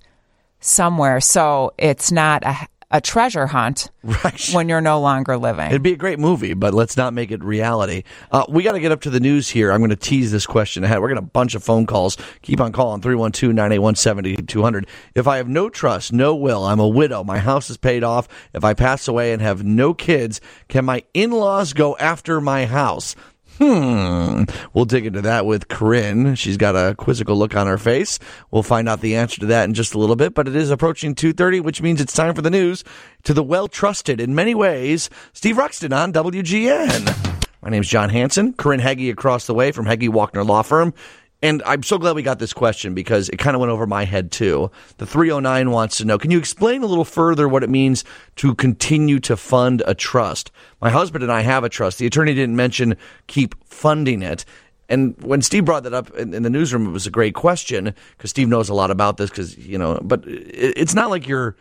somewhere. 0.60 1.20
So 1.20 1.72
it's 1.78 2.12
not 2.12 2.44
a, 2.44 2.54
a 2.90 3.00
treasure 3.00 3.46
hunt 3.46 3.90
Right. 4.02 4.48
when 4.52 4.68
you're 4.68 4.80
no 4.80 5.00
longer 5.00 5.36
living. 5.36 5.66
It'd 5.66 5.82
be 5.82 5.92
a 5.92 5.96
great 5.96 6.18
movie, 6.18 6.54
but 6.54 6.72
let's 6.72 6.96
not 6.96 7.12
make 7.12 7.30
it 7.30 7.44
reality. 7.44 8.04
Uh, 8.32 8.46
we 8.48 8.62
got 8.62 8.72
to 8.72 8.80
get 8.80 8.92
up 8.92 9.02
to 9.02 9.10
the 9.10 9.20
news 9.20 9.50
here. 9.50 9.70
I'm 9.70 9.80
going 9.80 9.90
to 9.90 9.96
tease 9.96 10.32
this 10.32 10.46
question 10.46 10.84
ahead. 10.84 11.00
We're 11.00 11.08
going 11.08 11.20
to 11.20 11.26
a 11.26 11.30
bunch 11.30 11.54
of 11.54 11.62
phone 11.62 11.84
calls. 11.86 12.16
Keep 12.40 12.60
on 12.60 12.72
calling 12.72 13.02
312 13.02 13.54
981 13.54 13.94
7200. 13.96 14.86
If 15.14 15.26
I 15.26 15.36
have 15.36 15.48
no 15.48 15.68
trust, 15.68 16.12
no 16.12 16.34
will, 16.34 16.64
I'm 16.64 16.80
a 16.80 16.88
widow, 16.88 17.22
my 17.24 17.38
house 17.38 17.68
is 17.68 17.76
paid 17.76 18.02
off. 18.02 18.26
If 18.54 18.64
I 18.64 18.72
pass 18.72 19.06
away 19.06 19.32
and 19.32 19.42
have 19.42 19.62
no 19.64 19.92
kids, 19.92 20.40
can 20.68 20.86
my 20.86 21.02
in 21.12 21.30
laws 21.30 21.74
go 21.74 21.96
after 21.98 22.40
my 22.40 22.64
house? 22.64 23.14
Hmm. 23.58 24.44
We'll 24.72 24.84
dig 24.84 25.06
into 25.06 25.20
that 25.22 25.44
with 25.44 25.68
Corinne. 25.68 26.36
She's 26.36 26.56
got 26.56 26.76
a 26.76 26.94
quizzical 26.94 27.36
look 27.36 27.56
on 27.56 27.66
her 27.66 27.78
face. 27.78 28.18
We'll 28.50 28.62
find 28.62 28.88
out 28.88 29.00
the 29.00 29.16
answer 29.16 29.40
to 29.40 29.46
that 29.46 29.64
in 29.64 29.74
just 29.74 29.94
a 29.94 29.98
little 29.98 30.16
bit, 30.16 30.32
but 30.34 30.46
it 30.46 30.54
is 30.54 30.70
approaching 30.70 31.14
2.30, 31.14 31.62
which 31.62 31.82
means 31.82 32.00
it's 32.00 32.12
time 32.12 32.34
for 32.34 32.42
the 32.42 32.50
news 32.50 32.84
to 33.24 33.34
the 33.34 33.42
well-trusted, 33.42 34.20
in 34.20 34.34
many 34.34 34.54
ways, 34.54 35.10
Steve 35.32 35.56
Ruxton 35.58 35.92
on 35.92 36.12
WGN. 36.12 37.34
My 37.60 37.70
name's 37.70 37.88
John 37.88 38.10
Hanson. 38.10 38.52
Corinne 38.52 38.78
Heggie 38.78 39.10
across 39.10 39.46
the 39.46 39.54
way 39.54 39.72
from 39.72 39.86
Heggie 39.86 40.08
Walkner 40.08 40.46
Law 40.46 40.62
Firm. 40.62 40.94
And 41.40 41.62
I'm 41.64 41.84
so 41.84 41.98
glad 41.98 42.16
we 42.16 42.22
got 42.22 42.40
this 42.40 42.52
question 42.52 42.94
because 42.94 43.28
it 43.28 43.36
kind 43.36 43.54
of 43.54 43.60
went 43.60 43.70
over 43.70 43.86
my 43.86 44.04
head 44.04 44.32
too. 44.32 44.72
The 44.96 45.06
309 45.06 45.70
wants 45.70 45.98
to 45.98 46.04
know, 46.04 46.18
can 46.18 46.32
you 46.32 46.38
explain 46.38 46.82
a 46.82 46.86
little 46.86 47.04
further 47.04 47.48
what 47.48 47.62
it 47.62 47.70
means 47.70 48.04
to 48.36 48.54
continue 48.56 49.20
to 49.20 49.36
fund 49.36 49.82
a 49.86 49.94
trust? 49.94 50.50
My 50.80 50.90
husband 50.90 51.22
and 51.22 51.32
I 51.32 51.42
have 51.42 51.62
a 51.62 51.68
trust. 51.68 51.98
The 51.98 52.06
attorney 52.06 52.34
didn't 52.34 52.56
mention 52.56 52.96
keep 53.28 53.54
funding 53.64 54.22
it. 54.22 54.44
And 54.88 55.14
when 55.22 55.42
Steve 55.42 55.64
brought 55.64 55.84
that 55.84 55.94
up 55.94 56.10
in, 56.16 56.30
the 56.30 56.50
newsroom, 56.50 56.86
it 56.88 56.90
was 56.90 57.06
a 57.06 57.10
great 57.10 57.34
question 57.34 57.94
because 58.16 58.30
Steve 58.30 58.48
knows 58.48 58.68
a 58.68 58.74
lot 58.74 58.90
about 58.90 59.16
this 59.16 59.30
because, 59.30 59.56
you 59.58 59.78
know, 59.78 60.00
but 60.02 60.26
it, 60.26 60.74
it's 60.76 60.94
not 60.94 61.08
like 61.08 61.28
your, 61.28 61.56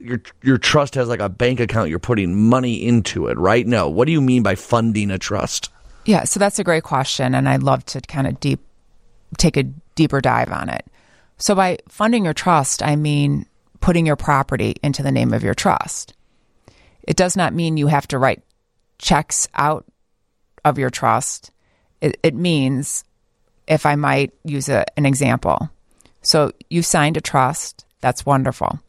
your, 0.00 0.22
your 0.42 0.56
trust 0.56 0.94
has 0.94 1.08
like 1.08 1.20
a 1.20 1.28
bank 1.28 1.60
account 1.60 1.90
you're 1.90 1.98
putting 1.98 2.48
money 2.48 2.82
into 2.82 3.26
it, 3.26 3.36
right? 3.36 3.66
No. 3.66 3.90
What 3.90 4.06
do 4.06 4.12
you 4.12 4.22
mean 4.22 4.42
by 4.42 4.54
funding 4.54 5.10
a 5.10 5.18
trust? 5.18 5.70
Yeah, 6.06 6.24
so 6.24 6.40
that's 6.40 6.58
a 6.58 6.64
great 6.64 6.84
question, 6.84 7.34
and 7.34 7.46
I'd 7.46 7.62
love 7.62 7.84
to 7.86 8.00
kind 8.00 8.26
of 8.26 8.40
deep 8.40 8.60
take 9.36 9.56
a 9.56 9.64
deeper 9.94 10.20
dive 10.20 10.50
on 10.50 10.68
it. 10.68 10.86
So 11.36 11.54
by 11.54 11.78
funding 11.88 12.24
your 12.24 12.34
trust, 12.34 12.82
I 12.82 12.96
mean 12.96 13.46
putting 13.80 14.06
your 14.06 14.16
property 14.16 14.76
into 14.82 15.02
the 15.02 15.12
name 15.12 15.32
of 15.32 15.42
your 15.42 15.54
trust. 15.54 16.14
It 17.02 17.16
does 17.16 17.36
not 17.36 17.54
mean 17.54 17.76
you 17.76 17.86
have 17.86 18.08
to 18.08 18.18
write 18.18 18.42
checks 18.98 19.48
out 19.54 19.84
of 20.64 20.78
your 20.78 20.90
trust. 20.90 21.50
It, 22.00 22.18
it 22.22 22.34
means, 22.34 23.04
if 23.66 23.86
I 23.86 23.94
might 23.94 24.32
use 24.44 24.68
a, 24.68 24.84
an 24.96 25.06
example, 25.06 25.70
so 26.22 26.52
you 26.68 26.82
signed 26.82 27.16
a 27.16 27.20
trust. 27.20 27.84
That's 28.00 28.26
wonderful. 28.26 28.80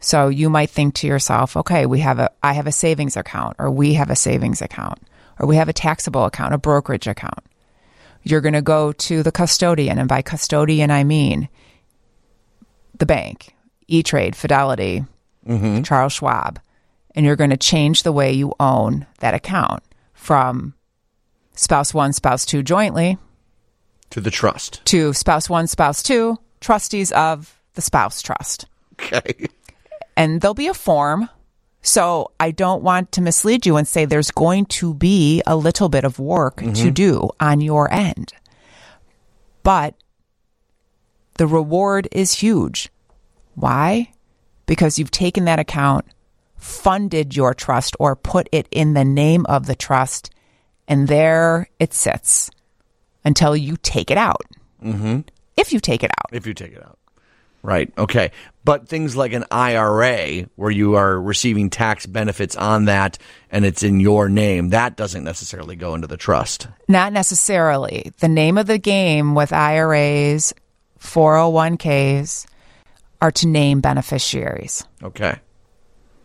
So 0.00 0.28
you 0.28 0.50
might 0.50 0.70
think 0.70 0.94
to 0.96 1.06
yourself, 1.06 1.56
okay, 1.56 1.86
we 1.86 2.00
have 2.00 2.18
a 2.18 2.30
I 2.42 2.52
have 2.52 2.66
a 2.66 2.72
savings 2.72 3.16
account 3.16 3.56
or 3.58 3.70
we 3.70 3.94
have 3.94 4.10
a 4.10 4.16
savings 4.16 4.60
account 4.60 4.98
or 5.40 5.46
we 5.46 5.56
have 5.56 5.68
a 5.68 5.72
taxable 5.72 6.26
account, 6.26 6.54
a 6.54 6.58
brokerage 6.58 7.06
account. 7.06 7.40
You're 8.24 8.40
going 8.40 8.54
to 8.54 8.62
go 8.62 8.92
to 8.92 9.22
the 9.22 9.30
custodian 9.32 9.98
and 9.98 10.08
by 10.08 10.22
custodian 10.22 10.90
I 10.90 11.04
mean 11.04 11.48
the 12.98 13.06
bank, 13.06 13.54
E-Trade, 13.88 14.34
Fidelity, 14.34 15.04
mm-hmm. 15.46 15.82
Charles 15.82 16.14
Schwab, 16.14 16.60
and 17.14 17.24
you're 17.26 17.36
going 17.36 17.50
to 17.50 17.56
change 17.56 18.02
the 18.02 18.12
way 18.12 18.32
you 18.32 18.54
own 18.58 19.06
that 19.20 19.34
account 19.34 19.82
from 20.14 20.74
spouse 21.54 21.92
1, 21.92 22.12
spouse 22.14 22.44
2 22.46 22.62
jointly 22.62 23.18
To 24.10 24.20
the 24.20 24.30
trust. 24.30 24.84
to 24.86 25.12
spouse 25.12 25.50
1, 25.50 25.66
spouse 25.66 26.02
2, 26.02 26.38
trustees 26.60 27.12
of 27.12 27.60
the 27.74 27.82
spouse 27.82 28.22
trust. 28.22 28.66
Okay. 28.94 29.48
and 30.16 30.40
there'll 30.40 30.54
be 30.54 30.68
a 30.68 30.74
form. 30.74 31.28
So 31.84 32.30
I 32.40 32.50
don't 32.50 32.82
want 32.82 33.12
to 33.12 33.20
mislead 33.20 33.66
you 33.66 33.76
and 33.76 33.86
say 33.86 34.06
there's 34.06 34.30
going 34.30 34.64
to 34.66 34.94
be 34.94 35.42
a 35.46 35.54
little 35.54 35.90
bit 35.90 36.04
of 36.04 36.18
work 36.18 36.56
to 36.56 36.90
do 36.90 37.28
on 37.38 37.60
your 37.60 37.92
end. 37.92 38.32
But 39.62 39.94
the 41.34 41.46
reward 41.46 42.08
is 42.10 42.32
huge. 42.32 42.88
Why? 43.54 44.10
Because 44.64 44.98
you've 44.98 45.10
taken 45.10 45.44
that 45.44 45.58
account, 45.58 46.06
funded 46.56 47.36
your 47.36 47.52
trust, 47.52 47.94
or 48.00 48.16
put 48.16 48.48
it 48.50 48.66
in 48.70 48.94
the 48.94 49.04
name 49.04 49.44
of 49.46 49.66
the 49.66 49.74
trust, 49.74 50.30
and 50.88 51.06
there 51.06 51.68
it 51.78 51.92
sits 51.92 52.50
until 53.26 53.54
you 53.54 53.76
take 53.82 54.10
it 54.10 54.16
out. 54.16 54.46
Mm-hmm. 54.82 55.20
If 55.58 55.70
you 55.70 55.80
take 55.80 56.02
it 56.02 56.10
out. 56.10 56.30
If 56.32 56.46
you 56.46 56.54
take 56.54 56.72
it 56.72 56.82
out. 56.82 56.98
Right. 57.64 57.90
Okay. 57.96 58.30
But 58.62 58.88
things 58.88 59.16
like 59.16 59.32
an 59.32 59.46
IRA 59.50 60.42
where 60.56 60.70
you 60.70 60.96
are 60.96 61.18
receiving 61.18 61.70
tax 61.70 62.04
benefits 62.04 62.56
on 62.56 62.84
that 62.84 63.16
and 63.50 63.64
it's 63.64 63.82
in 63.82 64.00
your 64.00 64.28
name, 64.28 64.68
that 64.68 64.96
doesn't 64.96 65.24
necessarily 65.24 65.74
go 65.74 65.94
into 65.94 66.06
the 66.06 66.18
trust. 66.18 66.68
Not 66.88 67.14
necessarily. 67.14 68.12
The 68.18 68.28
name 68.28 68.58
of 68.58 68.66
the 68.66 68.76
game 68.76 69.34
with 69.34 69.50
IRAs, 69.50 70.52
401ks 71.00 72.46
are 73.22 73.32
to 73.32 73.48
name 73.48 73.80
beneficiaries. 73.80 74.84
Okay. 75.02 75.38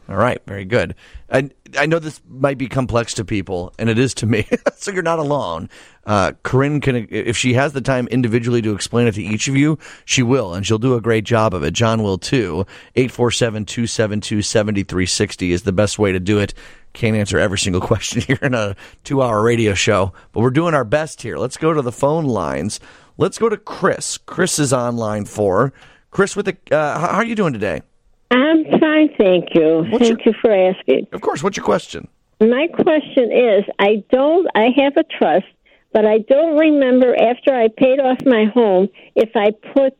All 0.10 0.16
right. 0.16 0.42
Very 0.48 0.66
good. 0.66 0.96
I, 1.32 1.52
I 1.78 1.86
know 1.86 2.00
this 2.00 2.20
might 2.28 2.58
be 2.58 2.68
complex 2.68 3.14
to 3.16 3.26
people, 3.26 3.74
and 3.78 3.92
it 3.92 4.00
is 4.00 4.16
to 4.16 4.26
me, 4.26 4.48
so 4.76 4.92
you're 4.92 5.04
not 5.04 5.20
alone. 5.20 5.70
Uh, 6.04 6.32
Corinne 6.42 6.82
can, 6.82 7.08
if 7.12 7.38
she 7.38 7.54
has 7.54 7.74
the 7.74 7.82
time 7.82 8.08
individually 8.08 8.64
to 8.64 8.74
explain 8.74 9.06
it 9.06 9.14
to 9.14 9.24
each 9.24 9.48
of 9.48 9.56
you, 9.56 9.78
she 10.06 10.24
will, 10.24 10.56
and 10.56 10.66
she'll 10.66 10.80
do 10.80 10.96
a 10.96 11.02
great 11.02 11.26
job 11.26 11.54
of 11.54 11.62
it. 11.62 11.76
John 11.76 12.02
will 12.02 12.18
too. 12.18 12.66
847 12.96 13.66
272 13.66 14.42
7360 14.42 15.52
is 15.52 15.62
the 15.62 15.72
best 15.72 16.00
way 16.00 16.12
to 16.12 16.20
do 16.20 16.40
it. 16.40 16.56
Can't 16.94 17.16
answer 17.16 17.38
every 17.38 17.60
single 17.60 17.82
question 17.88 18.22
here 18.22 18.40
in 18.42 18.56
a 18.56 18.76
two 19.04 19.22
hour 19.22 19.44
radio 19.44 19.76
show, 19.76 20.12
but 20.32 20.40
we're 20.40 20.50
doing 20.50 20.74
our 20.74 20.86
best 20.86 21.22
here. 21.22 21.38
Let's 21.38 21.58
go 21.58 21.72
to 21.72 21.84
the 21.84 21.92
phone 21.92 22.26
lines. 22.26 22.80
Let's 23.18 23.38
go 23.38 23.48
to 23.48 23.58
Chris. 23.58 24.18
Chris 24.18 24.58
is 24.58 24.74
on 24.74 24.98
line 24.98 25.26
four. 25.26 25.72
Chris, 26.10 26.36
with 26.36 26.48
the, 26.48 26.58
uh, 26.76 26.98
how 26.98 27.18
are 27.18 27.26
you 27.26 27.36
doing 27.36 27.54
today? 27.54 27.84
I'm 28.32 28.64
fine, 28.80 29.10
thank 29.18 29.56
you. 29.56 29.86
What's 29.90 30.08
thank 30.08 30.26
you 30.26 30.34
for 30.40 30.52
asking. 30.52 31.08
Of 31.12 31.22
course. 31.22 31.42
What's 31.42 31.58
your 31.58 31.66
question? 31.66 32.08
My 32.42 32.68
question 32.68 33.32
is 33.32 33.64
I 33.80 34.04
don't, 34.12 34.48
I 34.56 34.70
have 34.78 34.96
a 34.98 35.04
trust, 35.04 35.48
but 35.92 36.06
I 36.06 36.20
don't 36.20 36.58
remember 36.58 37.16
after 37.16 37.54
I 37.54 37.68
paid 37.76 38.00
off 38.00 38.18
my 38.26 38.46
home 38.54 38.90
if 39.16 39.32
I 39.36 39.52
put, 39.74 39.98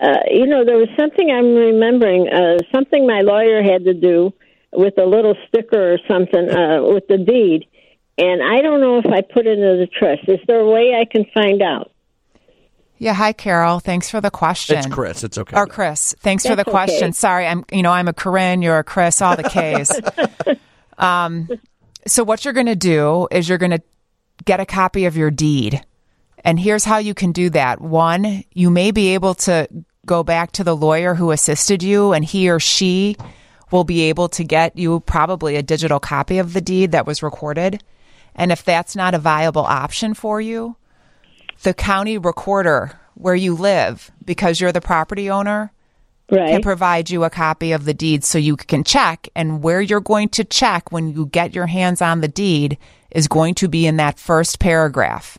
uh, 0.00 0.24
you 0.30 0.46
know, 0.46 0.64
there 0.64 0.76
was 0.76 0.88
something 0.98 1.30
I'm 1.30 1.54
remembering, 1.54 2.28
uh, 2.28 2.58
something 2.74 3.06
my 3.06 3.20
lawyer 3.20 3.62
had 3.62 3.84
to 3.84 3.94
do 3.94 4.34
with 4.72 4.98
a 4.98 5.06
little 5.06 5.36
sticker 5.46 5.94
or 5.94 5.98
something 6.08 6.50
uh, 6.50 6.82
with 6.82 7.06
the 7.06 7.18
deed, 7.18 7.66
and 8.18 8.42
I 8.42 8.60
don't 8.60 8.80
know 8.80 8.98
if 8.98 9.06
I 9.06 9.20
put 9.20 9.46
it 9.46 9.58
into 9.58 9.76
the 9.76 9.86
trust. 9.86 10.28
Is 10.28 10.40
there 10.46 10.60
a 10.60 10.68
way 10.68 10.94
I 10.94 11.04
can 11.04 11.24
find 11.32 11.62
out? 11.62 11.91
Yeah, 13.02 13.14
hi 13.14 13.32
Carol. 13.32 13.80
Thanks 13.80 14.08
for 14.08 14.20
the 14.20 14.30
question. 14.30 14.78
It's 14.78 14.86
Chris. 14.86 15.24
It's 15.24 15.36
okay. 15.36 15.56
Or 15.56 15.66
Chris. 15.66 16.14
Thanks 16.20 16.46
for 16.46 16.54
the 16.54 16.64
question. 16.64 17.08
okay. 17.08 17.12
Sorry, 17.12 17.48
I'm 17.48 17.64
you 17.72 17.82
know, 17.82 17.90
I'm 17.90 18.06
a 18.06 18.12
Corinne, 18.12 18.62
you're 18.62 18.78
a 18.78 18.84
Chris, 18.84 19.20
all 19.20 19.34
the 19.34 19.42
K's. 19.42 19.90
um 20.98 21.48
so 22.06 22.22
what 22.22 22.44
you're 22.44 22.54
going 22.54 22.66
to 22.66 22.76
do 22.76 23.26
is 23.32 23.48
you're 23.48 23.58
going 23.58 23.72
to 23.72 23.82
get 24.44 24.60
a 24.60 24.66
copy 24.66 25.06
of 25.06 25.16
your 25.16 25.32
deed. 25.32 25.84
And 26.44 26.60
here's 26.60 26.84
how 26.84 26.98
you 26.98 27.12
can 27.12 27.32
do 27.32 27.50
that. 27.50 27.80
One, 27.80 28.44
you 28.52 28.70
may 28.70 28.92
be 28.92 29.14
able 29.14 29.34
to 29.34 29.68
go 30.06 30.22
back 30.22 30.52
to 30.52 30.64
the 30.64 30.76
lawyer 30.76 31.16
who 31.16 31.32
assisted 31.32 31.82
you 31.82 32.12
and 32.12 32.24
he 32.24 32.48
or 32.50 32.60
she 32.60 33.16
will 33.72 33.84
be 33.84 34.02
able 34.02 34.28
to 34.28 34.44
get 34.44 34.78
you 34.78 35.00
probably 35.00 35.56
a 35.56 35.62
digital 35.62 35.98
copy 35.98 36.38
of 36.38 36.52
the 36.52 36.60
deed 36.60 36.92
that 36.92 37.06
was 37.06 37.20
recorded. 37.20 37.82
And 38.36 38.52
if 38.52 38.64
that's 38.64 38.94
not 38.94 39.14
a 39.14 39.18
viable 39.18 39.64
option 39.64 40.14
for 40.14 40.40
you, 40.40 40.76
the 41.62 41.74
county 41.74 42.18
recorder 42.18 42.98
where 43.14 43.34
you 43.34 43.54
live, 43.54 44.10
because 44.24 44.60
you're 44.60 44.72
the 44.72 44.80
property 44.80 45.30
owner, 45.30 45.72
Right. 46.30 46.48
can 46.48 46.62
provide 46.62 47.10
you 47.10 47.24
a 47.24 47.30
copy 47.30 47.72
of 47.72 47.84
the 47.84 47.92
deed 47.92 48.24
so 48.24 48.38
you 48.38 48.56
can 48.56 48.84
check. 48.84 49.28
And 49.36 49.62
where 49.62 49.80
you're 49.82 50.00
going 50.00 50.30
to 50.30 50.44
check 50.44 50.90
when 50.90 51.12
you 51.12 51.26
get 51.26 51.54
your 51.54 51.66
hands 51.66 52.00
on 52.00 52.20
the 52.22 52.28
deed 52.28 52.78
is 53.10 53.28
going 53.28 53.54
to 53.56 53.68
be 53.68 53.86
in 53.86 53.96
that 53.98 54.18
first 54.18 54.58
paragraph. 54.58 55.36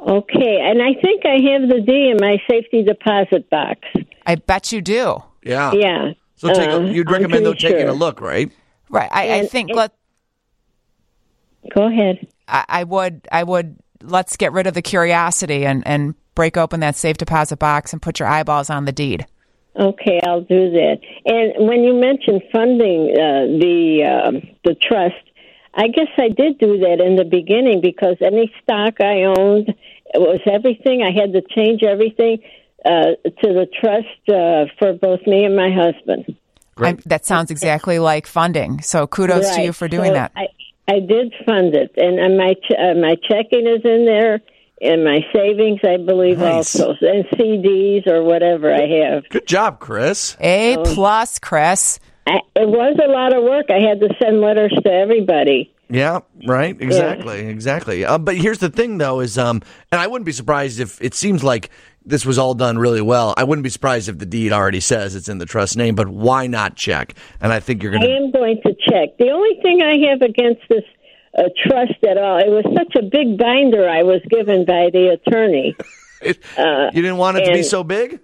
Okay, 0.00 0.58
and 0.60 0.82
I 0.82 0.94
think 1.00 1.22
I 1.24 1.36
have 1.52 1.68
the 1.68 1.80
D 1.80 2.10
in 2.10 2.16
my 2.20 2.38
safety 2.50 2.82
deposit 2.82 3.48
box. 3.48 3.80
I 4.26 4.34
bet 4.34 4.72
you 4.72 4.82
do. 4.82 5.22
Yeah. 5.42 5.72
Yeah. 5.72 6.12
So 6.36 6.52
take 6.52 6.68
a, 6.68 6.76
Uh, 6.76 6.80
you'd 6.80 7.06
I'm 7.06 7.12
recommend 7.14 7.46
though 7.46 7.52
pretty 7.52 7.68
taking 7.68 7.88
a 7.88 7.92
look, 7.94 8.20
right? 8.20 8.50
Right. 8.90 9.08
I, 9.12 9.38
I 9.40 9.46
think 9.46 9.70
and- 9.70 9.76
let 9.78 9.92
Go 11.74 11.86
ahead. 11.86 12.26
I, 12.46 12.64
I 12.68 12.84
would 12.84 13.26
I 13.32 13.42
would 13.42 13.76
let's 14.04 14.36
get 14.36 14.52
rid 14.52 14.66
of 14.66 14.74
the 14.74 14.82
curiosity 14.82 15.66
and, 15.66 15.86
and 15.86 16.14
break 16.34 16.56
open 16.56 16.80
that 16.80 16.96
safe 16.96 17.16
deposit 17.16 17.58
box 17.58 17.92
and 17.92 18.00
put 18.00 18.20
your 18.20 18.28
eyeballs 18.28 18.70
on 18.70 18.84
the 18.84 18.92
deed. 18.92 19.26
Okay, 19.78 20.20
I'll 20.24 20.42
do 20.42 20.70
that. 20.70 20.98
And 21.24 21.66
when 21.66 21.82
you 21.82 21.94
mentioned 21.94 22.42
funding 22.52 23.10
uh, 23.10 23.58
the 23.58 24.04
um 24.04 24.56
the 24.64 24.76
trust, 24.76 25.14
I 25.74 25.88
guess 25.88 26.06
I 26.16 26.28
did 26.28 26.58
do 26.58 26.78
that 26.78 27.00
in 27.04 27.16
the 27.16 27.24
beginning 27.24 27.80
because 27.80 28.16
any 28.20 28.52
stock 28.62 29.00
I 29.00 29.24
owned 29.24 29.74
it 30.14 30.20
was 30.20 30.40
everything. 30.46 31.02
I 31.02 31.10
had 31.10 31.32
to 31.32 31.42
change 31.42 31.82
everything 31.82 32.38
uh, 32.84 33.16
to 33.24 33.42
the 33.42 33.66
trust 33.80 34.28
uh, 34.28 34.72
for 34.78 34.92
both 34.92 35.26
me 35.26 35.44
and 35.44 35.56
my 35.56 35.70
husband. 35.72 36.36
I, 36.76 36.92
that 37.06 37.24
sounds 37.24 37.50
exactly 37.50 37.98
like 37.98 38.26
funding. 38.26 38.82
So 38.82 39.06
kudos 39.06 39.54
to 39.56 39.62
you 39.62 39.72
for 39.72 39.88
doing 39.88 40.10
So 40.10 40.14
that. 40.14 40.32
I, 40.36 40.46
I 40.86 41.00
did 41.00 41.32
fund 41.46 41.74
it, 41.74 41.92
and, 41.96 42.18
and 42.18 42.36
my 42.36 42.54
ch- 42.54 42.72
uh, 42.78 42.94
my 42.94 43.16
checking 43.28 43.66
is 43.66 43.80
in 43.84 44.04
there, 44.04 44.40
and 44.82 45.02
my 45.04 45.20
savings, 45.34 45.80
I 45.82 45.96
believe, 45.96 46.38
Nice. 46.38 46.78
also, 46.78 46.94
and 47.00 47.24
CDs 47.30 48.06
or 48.06 48.22
whatever 48.22 48.72
I 48.72 48.86
have. 49.04 49.28
Good 49.30 49.46
job, 49.46 49.80
Chris. 49.80 50.36
A 50.40 50.76
plus, 50.84 51.38
Chris. 51.38 51.98
I, 52.26 52.40
it 52.56 52.68
was 52.68 52.98
a 53.02 53.08
lot 53.08 53.34
of 53.34 53.44
work. 53.44 53.66
I 53.70 53.80
had 53.80 54.00
to 54.00 54.08
send 54.20 54.40
letters 54.40 54.72
to 54.84 54.90
everybody. 54.92 55.70
Yeah, 55.90 56.20
right. 56.46 56.74
Exactly, 56.80 57.40
exactly. 57.46 58.04
Um, 58.04 58.24
but 58.24 58.36
here's 58.36 58.58
the 58.58 58.70
thing, 58.70 58.98
though, 58.98 59.20
is 59.20 59.36
um, 59.36 59.62
and 59.92 60.00
I 60.00 60.06
wouldn't 60.06 60.24
be 60.26 60.32
surprised 60.32 60.80
if 60.80 61.00
it 61.02 61.14
seems 61.14 61.44
like 61.44 61.70
this 62.04 62.26
was 62.26 62.38
all 62.38 62.54
done 62.54 62.78
really 62.78 63.00
well. 63.00 63.34
I 63.36 63.44
wouldn't 63.44 63.62
be 63.64 63.70
surprised 63.70 64.08
if 64.08 64.18
the 64.18 64.26
deed 64.26 64.52
already 64.52 64.80
says 64.80 65.14
it's 65.14 65.28
in 65.28 65.38
the 65.38 65.46
trust 65.46 65.76
name. 65.76 65.94
But 65.94 66.08
why 66.08 66.46
not 66.46 66.76
check? 66.76 67.14
And 67.40 67.52
I 67.52 67.60
think 67.60 67.82
you're 67.82 67.92
gonna. 67.92 68.06
I 68.06 68.16
am 68.16 68.30
going 68.30 68.60
to 68.62 68.74
check. 68.88 69.16
The 69.18 69.30
only 69.30 69.60
thing 69.62 69.82
I 69.82 70.10
have 70.10 70.22
against 70.22 70.62
this 70.68 70.84
uh, 71.36 71.44
trust 71.66 72.02
at 72.08 72.18
all, 72.18 72.38
it 72.38 72.50
was 72.50 72.64
such 72.76 72.94
a 72.96 73.02
big 73.02 73.38
binder 73.38 73.88
I 73.88 74.02
was 74.02 74.20
given 74.28 74.64
by 74.64 74.90
the 74.92 75.18
attorney. 75.18 75.76
It, 76.24 76.38
you 76.56 77.02
didn't 77.02 77.18
want 77.18 77.36
it 77.36 77.44
to 77.44 77.52
be 77.52 77.62
so 77.62 77.84
big. 77.84 78.18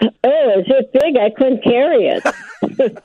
Oh, 0.00 0.08
it 0.24 0.92
big? 0.92 1.18
I 1.18 1.28
couldn't 1.28 1.62
carry 1.62 2.06
it. 2.08 2.98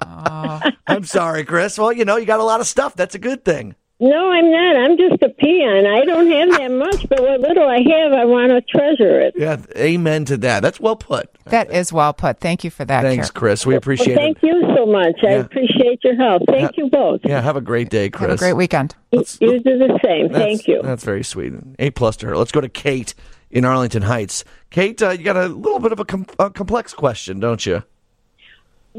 I'm 0.86 1.04
sorry, 1.04 1.44
Chris. 1.44 1.78
Well, 1.78 1.92
you 1.92 2.04
know, 2.04 2.16
you 2.16 2.26
got 2.26 2.40
a 2.40 2.44
lot 2.44 2.60
of 2.60 2.66
stuff. 2.66 2.94
That's 2.94 3.14
a 3.14 3.18
good 3.18 3.44
thing. 3.44 3.74
No, 4.00 4.30
I'm 4.30 4.50
not. 4.52 4.76
I'm 4.76 4.96
just 4.96 5.20
a 5.22 5.28
peon. 5.28 5.84
I 5.84 6.04
don't 6.04 6.30
have 6.30 6.50
that 6.58 6.70
much, 6.70 7.08
but 7.08 7.20
what 7.20 7.40
little 7.40 7.68
I 7.68 7.78
have, 7.78 8.12
I 8.12 8.24
want 8.26 8.50
to 8.50 8.60
treasure 8.62 9.20
it. 9.20 9.34
Yeah, 9.36 9.56
amen 9.76 10.24
to 10.26 10.36
that. 10.36 10.60
That's 10.60 10.78
well 10.78 10.94
put. 10.94 11.28
That 11.46 11.72
is 11.72 11.92
well 11.92 12.12
put. 12.12 12.38
Thank 12.38 12.62
you 12.62 12.70
for 12.70 12.84
that, 12.84 13.02
Thanks, 13.02 13.30
Carol. 13.32 13.40
Chris. 13.40 13.66
We 13.66 13.72
Well, 13.74 13.78
appreciate 13.78 14.14
thank 14.14 14.36
it. 14.36 14.40
Thank 14.40 14.54
you 14.54 14.74
so 14.76 14.86
much. 14.86 15.16
I 15.24 15.30
appreciate 15.32 16.04
your 16.04 16.14
help. 16.14 16.42
Thank 16.46 16.76
you 16.76 16.88
both. 16.88 17.22
Yeah, 17.24 17.40
have 17.40 17.56
a 17.56 17.60
great 17.60 17.90
day, 17.90 18.08
Chris. 18.08 18.28
Have 18.30 18.38
a 18.38 18.38
great 18.38 18.52
weekend. 18.52 18.94
You 19.10 19.24
do 19.40 19.60
the 19.62 19.98
same. 20.04 20.28
Thank 20.30 20.68
you. 20.68 20.80
That's 20.82 21.02
very 21.02 21.24
sweet. 21.24 21.54
A 21.80 21.90
plus 21.90 22.16
to 22.18 22.26
her. 22.26 22.36
Let's 22.36 22.52
go 22.52 22.60
to 22.60 22.68
Kate 22.68 23.14
in 23.50 23.64
Arlington 23.64 24.02
Heights. 24.02 24.44
Kate, 24.70 25.02
uh, 25.02 25.10
you 25.10 25.24
got 25.24 25.36
a 25.36 25.48
little 25.48 25.80
bit 25.80 25.90
of 25.90 25.98
a, 25.98 26.04
com- 26.04 26.26
a 26.38 26.50
complex 26.50 26.94
question, 26.94 27.40
don't 27.40 27.66
you? 27.66 27.82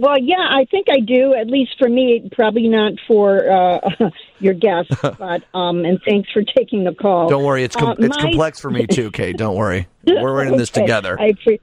Well, 0.01 0.17
yeah, 0.17 0.47
I 0.49 0.65
think 0.71 0.87
I 0.89 1.01
do. 1.01 1.33
At 1.33 1.47
least 1.47 1.71
for 1.77 1.89
me, 1.89 2.29
probably 2.31 2.69
not 2.69 2.93
for 3.05 3.51
uh, 3.51 3.79
your 4.39 4.53
guest. 4.53 4.89
But 5.19 5.43
um, 5.53 5.83
and 5.83 5.99
thanks 6.07 6.29
for 6.31 6.41
taking 6.43 6.85
the 6.85 6.93
call. 6.93 7.27
Don't 7.27 7.43
worry, 7.43 7.63
it's 7.63 7.75
com- 7.75 7.89
Uh, 7.89 7.95
it's 7.99 8.15
my- 8.15 8.21
complex 8.23 8.59
for 8.59 8.69
me 8.71 8.87
too, 8.87 9.11
Kate. 9.11 9.35
Don't 9.37 9.55
worry, 9.57 9.87
we're 10.07 10.45
in 10.45 10.55
this 10.55 10.69
Okay, 10.73 10.81
together. 10.81 11.19
I, 11.19 11.31
appre- 11.33 11.59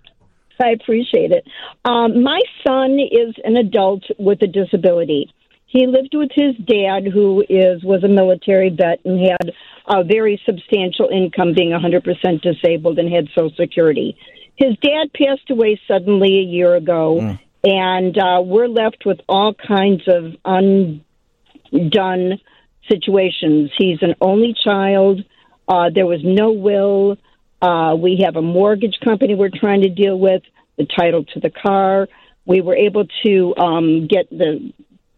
I 0.61 0.71
appreciate 0.71 1.33
it. 1.33 1.47
Um, 1.85 2.23
my 2.23 2.41
son 2.67 2.99
is 2.99 3.35
an 3.45 3.57
adult 3.57 4.03
with 4.19 4.43
a 4.43 4.47
disability. 4.47 5.33
He 5.67 5.87
lived 5.87 6.15
with 6.15 6.31
his 6.35 6.55
dad, 6.67 7.07
who 7.13 7.43
is 7.49 7.83
was 7.83 8.05
a 8.05 8.09
military 8.09 8.69
vet 8.71 9.01
and 9.05 9.19
had 9.21 9.53
a 9.89 10.05
very 10.05 10.41
substantial 10.45 11.09
income, 11.09 11.55
being 11.55 11.71
100% 11.71 12.43
disabled, 12.43 12.99
and 12.99 13.13
had 13.13 13.29
Social 13.35 13.55
Security. 13.57 14.17
His 14.57 14.77
dad 14.83 15.13
passed 15.15 15.51
away 15.51 15.81
suddenly 15.89 16.39
a 16.39 16.43
year 16.43 16.75
ago, 16.77 17.39
and 17.67 18.17
uh, 18.17 18.41
we're 18.45 18.69
left 18.69 19.05
with 19.05 19.19
all 19.29 19.53
kinds 19.53 20.03
of 20.07 20.37
undone 20.45 21.03
situations. 22.89 23.73
He's 23.77 23.99
an 24.03 24.15
only 24.21 24.55
child. 24.63 25.25
Uh, 25.69 25.91
there 25.93 26.07
was 26.07 26.21
no 26.23 26.53
will. 26.53 27.17
Uh, 27.61 27.97
we 27.99 28.23
have 28.25 28.37
a 28.37 28.43
mortgage 28.43 28.95
company 29.05 29.35
we're 29.35 29.51
trying 29.51 29.81
to 29.83 29.89
deal 29.89 30.17
with, 30.17 30.43
the 30.79 30.87
title 30.87 31.25
to 31.25 31.41
the 31.41 31.51
car. 31.51 32.07
We 32.45 32.61
were 32.61 32.77
able 32.77 33.07
to 33.25 33.57
um, 33.57 34.07
get 34.07 34.31
the 34.31 34.73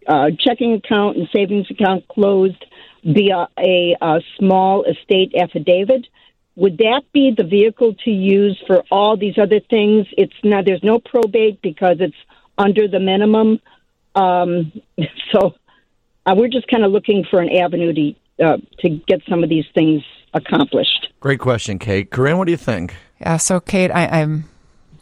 uh, 0.07 0.31
checking 0.41 0.73
account 0.73 1.19
and 1.19 1.29
savings 1.35 1.71
account 1.71 2.09
closed 2.09 2.65
via 3.05 3.47
a, 3.59 3.95
uh 4.01 4.21
small 4.39 4.85
estate 4.85 5.35
affidavit. 5.39 6.07
Would 6.57 6.79
that 6.79 7.03
be 7.13 7.35
the 7.37 7.45
vehicle 7.45 7.95
to 8.05 8.11
use 8.11 8.61
for 8.67 8.83
all 8.91 9.19
these 9.19 9.37
other 9.37 9.61
things? 9.61 10.07
It's 10.17 10.33
not. 10.43 10.65
There's 10.65 10.83
no 10.83 10.99
probate 10.99 11.61
because 11.61 11.99
it's 12.01 12.17
under 12.59 12.89
the 12.89 13.01
minimum. 13.01 13.61
Um, 14.15 14.73
so 15.33 15.55
uh, 16.27 16.35
we're 16.37 16.49
just 16.49 16.69
kind 16.69 16.85
of 16.85 16.93
looking 16.93 17.25
for 17.31 17.41
an 17.41 17.49
avenue 17.51 17.93
to 17.93 18.45
uh, 18.45 18.57
to 18.81 18.89
get 18.89 19.21
some 19.29 19.43
of 19.43 19.49
these 19.49 19.65
things 19.75 20.03
accomplished. 20.35 21.09
Great 21.21 21.41
question, 21.41 21.79
Kate. 21.79 22.11
Corinne, 22.11 22.39
what 22.39 22.45
do 22.45 22.53
you 22.53 22.57
think? 22.57 22.95
Yeah. 23.21 23.37
So, 23.39 23.61
Kate, 23.61 23.91
I, 23.91 24.07
I'm. 24.07 24.45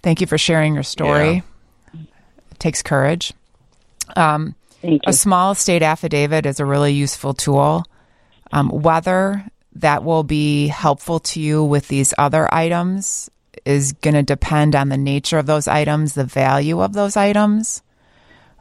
Thank 0.03 0.21
you 0.21 0.27
for 0.27 0.39
sharing 0.39 0.75
your 0.75 0.85
story. 0.85 1.43
It 1.93 2.59
takes 2.59 2.83
courage. 2.83 3.33
Um, 4.15 4.55
Thank 4.81 5.03
you. 5.05 5.11
a 5.11 5.13
small 5.13 5.53
estate 5.53 5.83
affidavit 5.83 6.47
is 6.47 6.61
a 6.61 6.65
really 6.65 6.93
useful 6.93 7.35
tool. 7.35 7.85
Um, 8.53 8.69
whether 8.69 9.45
that 9.75 10.05
will 10.05 10.23
be 10.23 10.69
helpful 10.69 11.19
to 11.19 11.41
you 11.41 11.65
with 11.65 11.89
these 11.89 12.15
other 12.17 12.53
items 12.55 13.29
is 13.67 13.93
going 13.93 14.15
to 14.15 14.23
depend 14.23 14.75
on 14.77 14.89
the 14.89 14.97
nature 14.97 15.39
of 15.39 15.47
those 15.47 15.69
items, 15.69 16.15
the 16.15 16.25
value 16.25 16.81
of 16.81 16.93
those 16.93 17.17
items. 17.17 17.83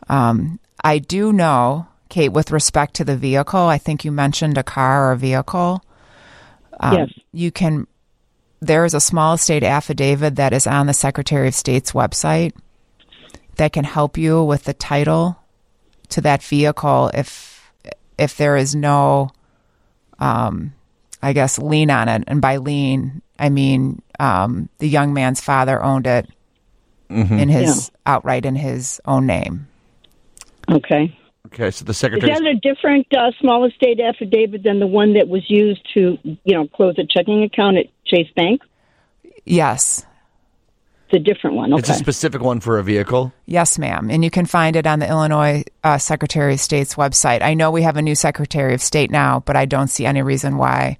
Um, 0.09 0.59
I 0.83 0.99
do 0.99 1.31
know, 1.31 1.87
Kate, 2.09 2.29
with 2.29 2.51
respect 2.51 2.95
to 2.95 3.05
the 3.05 3.17
vehicle, 3.17 3.59
I 3.59 3.77
think 3.77 4.03
you 4.03 4.11
mentioned 4.11 4.57
a 4.57 4.63
car 4.63 5.09
or 5.09 5.11
a 5.13 5.17
vehicle. 5.17 5.83
Um, 6.79 6.93
Yes. 6.93 7.09
You 7.31 7.51
can, 7.51 7.87
there 8.59 8.85
is 8.85 8.93
a 8.93 8.99
small 8.99 9.33
estate 9.35 9.63
affidavit 9.63 10.35
that 10.35 10.53
is 10.53 10.67
on 10.67 10.87
the 10.87 10.93
Secretary 10.93 11.47
of 11.47 11.55
State's 11.55 11.91
website 11.91 12.53
that 13.57 13.73
can 13.73 13.83
help 13.83 14.17
you 14.17 14.43
with 14.43 14.63
the 14.63 14.73
title 14.73 15.37
to 16.09 16.21
that 16.21 16.43
vehicle 16.43 17.11
if 17.13 17.71
if 18.17 18.37
there 18.37 18.55
is 18.55 18.75
no 18.75 19.29
um 20.19 20.73
I 21.21 21.33
guess 21.33 21.57
lien 21.57 21.89
on 21.89 22.07
it 22.07 22.23
and 22.27 22.41
by 22.41 22.57
lien, 22.57 23.21
I 23.39 23.49
mean 23.49 24.01
um 24.19 24.69
the 24.79 24.87
young 24.87 25.13
man's 25.13 25.41
father 25.41 25.81
owned 25.83 26.07
it 26.07 26.29
in 27.09 27.49
his 27.49 27.91
outright 28.05 28.45
in 28.45 28.55
his 28.55 28.99
own 29.05 29.25
name. 29.25 29.67
Okay. 30.69 31.17
Okay, 31.47 31.71
so 31.71 31.85
the 31.85 31.93
secretary 31.93 32.31
Is 32.31 32.37
secretary. 32.37 32.59
that 32.59 32.67
a 32.67 32.73
different 32.73 33.07
uh, 33.15 33.31
small 33.39 33.65
estate 33.65 33.99
affidavit 34.01 34.63
than 34.63 34.79
the 34.79 34.87
one 34.87 35.13
that 35.13 35.27
was 35.27 35.43
used 35.47 35.87
to, 35.93 36.17
you 36.23 36.37
know, 36.53 36.67
close 36.67 36.95
a 36.97 37.05
checking 37.05 37.43
account 37.43 37.77
at 37.77 37.85
Chase 38.05 38.29
Bank? 38.35 38.61
Yes. 39.45 40.05
It's 41.07 41.17
a 41.17 41.19
different 41.19 41.55
one. 41.55 41.71
Okay. 41.71 41.79
It's 41.79 41.89
a 41.89 41.93
specific 41.93 42.41
one 42.41 42.59
for 42.59 42.79
a 42.79 42.83
vehicle. 42.83 43.31
Yes, 43.45 43.77
ma'am. 43.77 44.09
And 44.09 44.23
you 44.23 44.31
can 44.31 44.45
find 44.45 44.75
it 44.75 44.87
on 44.87 44.99
the 44.99 45.07
Illinois 45.07 45.63
uh, 45.83 45.99
Secretary 45.99 46.53
of 46.53 46.59
State's 46.59 46.95
website. 46.95 47.43
I 47.43 47.53
know 47.53 47.69
we 47.69 47.83
have 47.83 47.95
a 47.95 48.01
new 48.01 48.15
Secretary 48.15 48.73
of 48.73 48.81
State 48.81 49.11
now, 49.11 49.41
but 49.45 49.55
I 49.55 49.65
don't 49.65 49.87
see 49.87 50.05
any 50.05 50.23
reason 50.23 50.57
why 50.57 50.97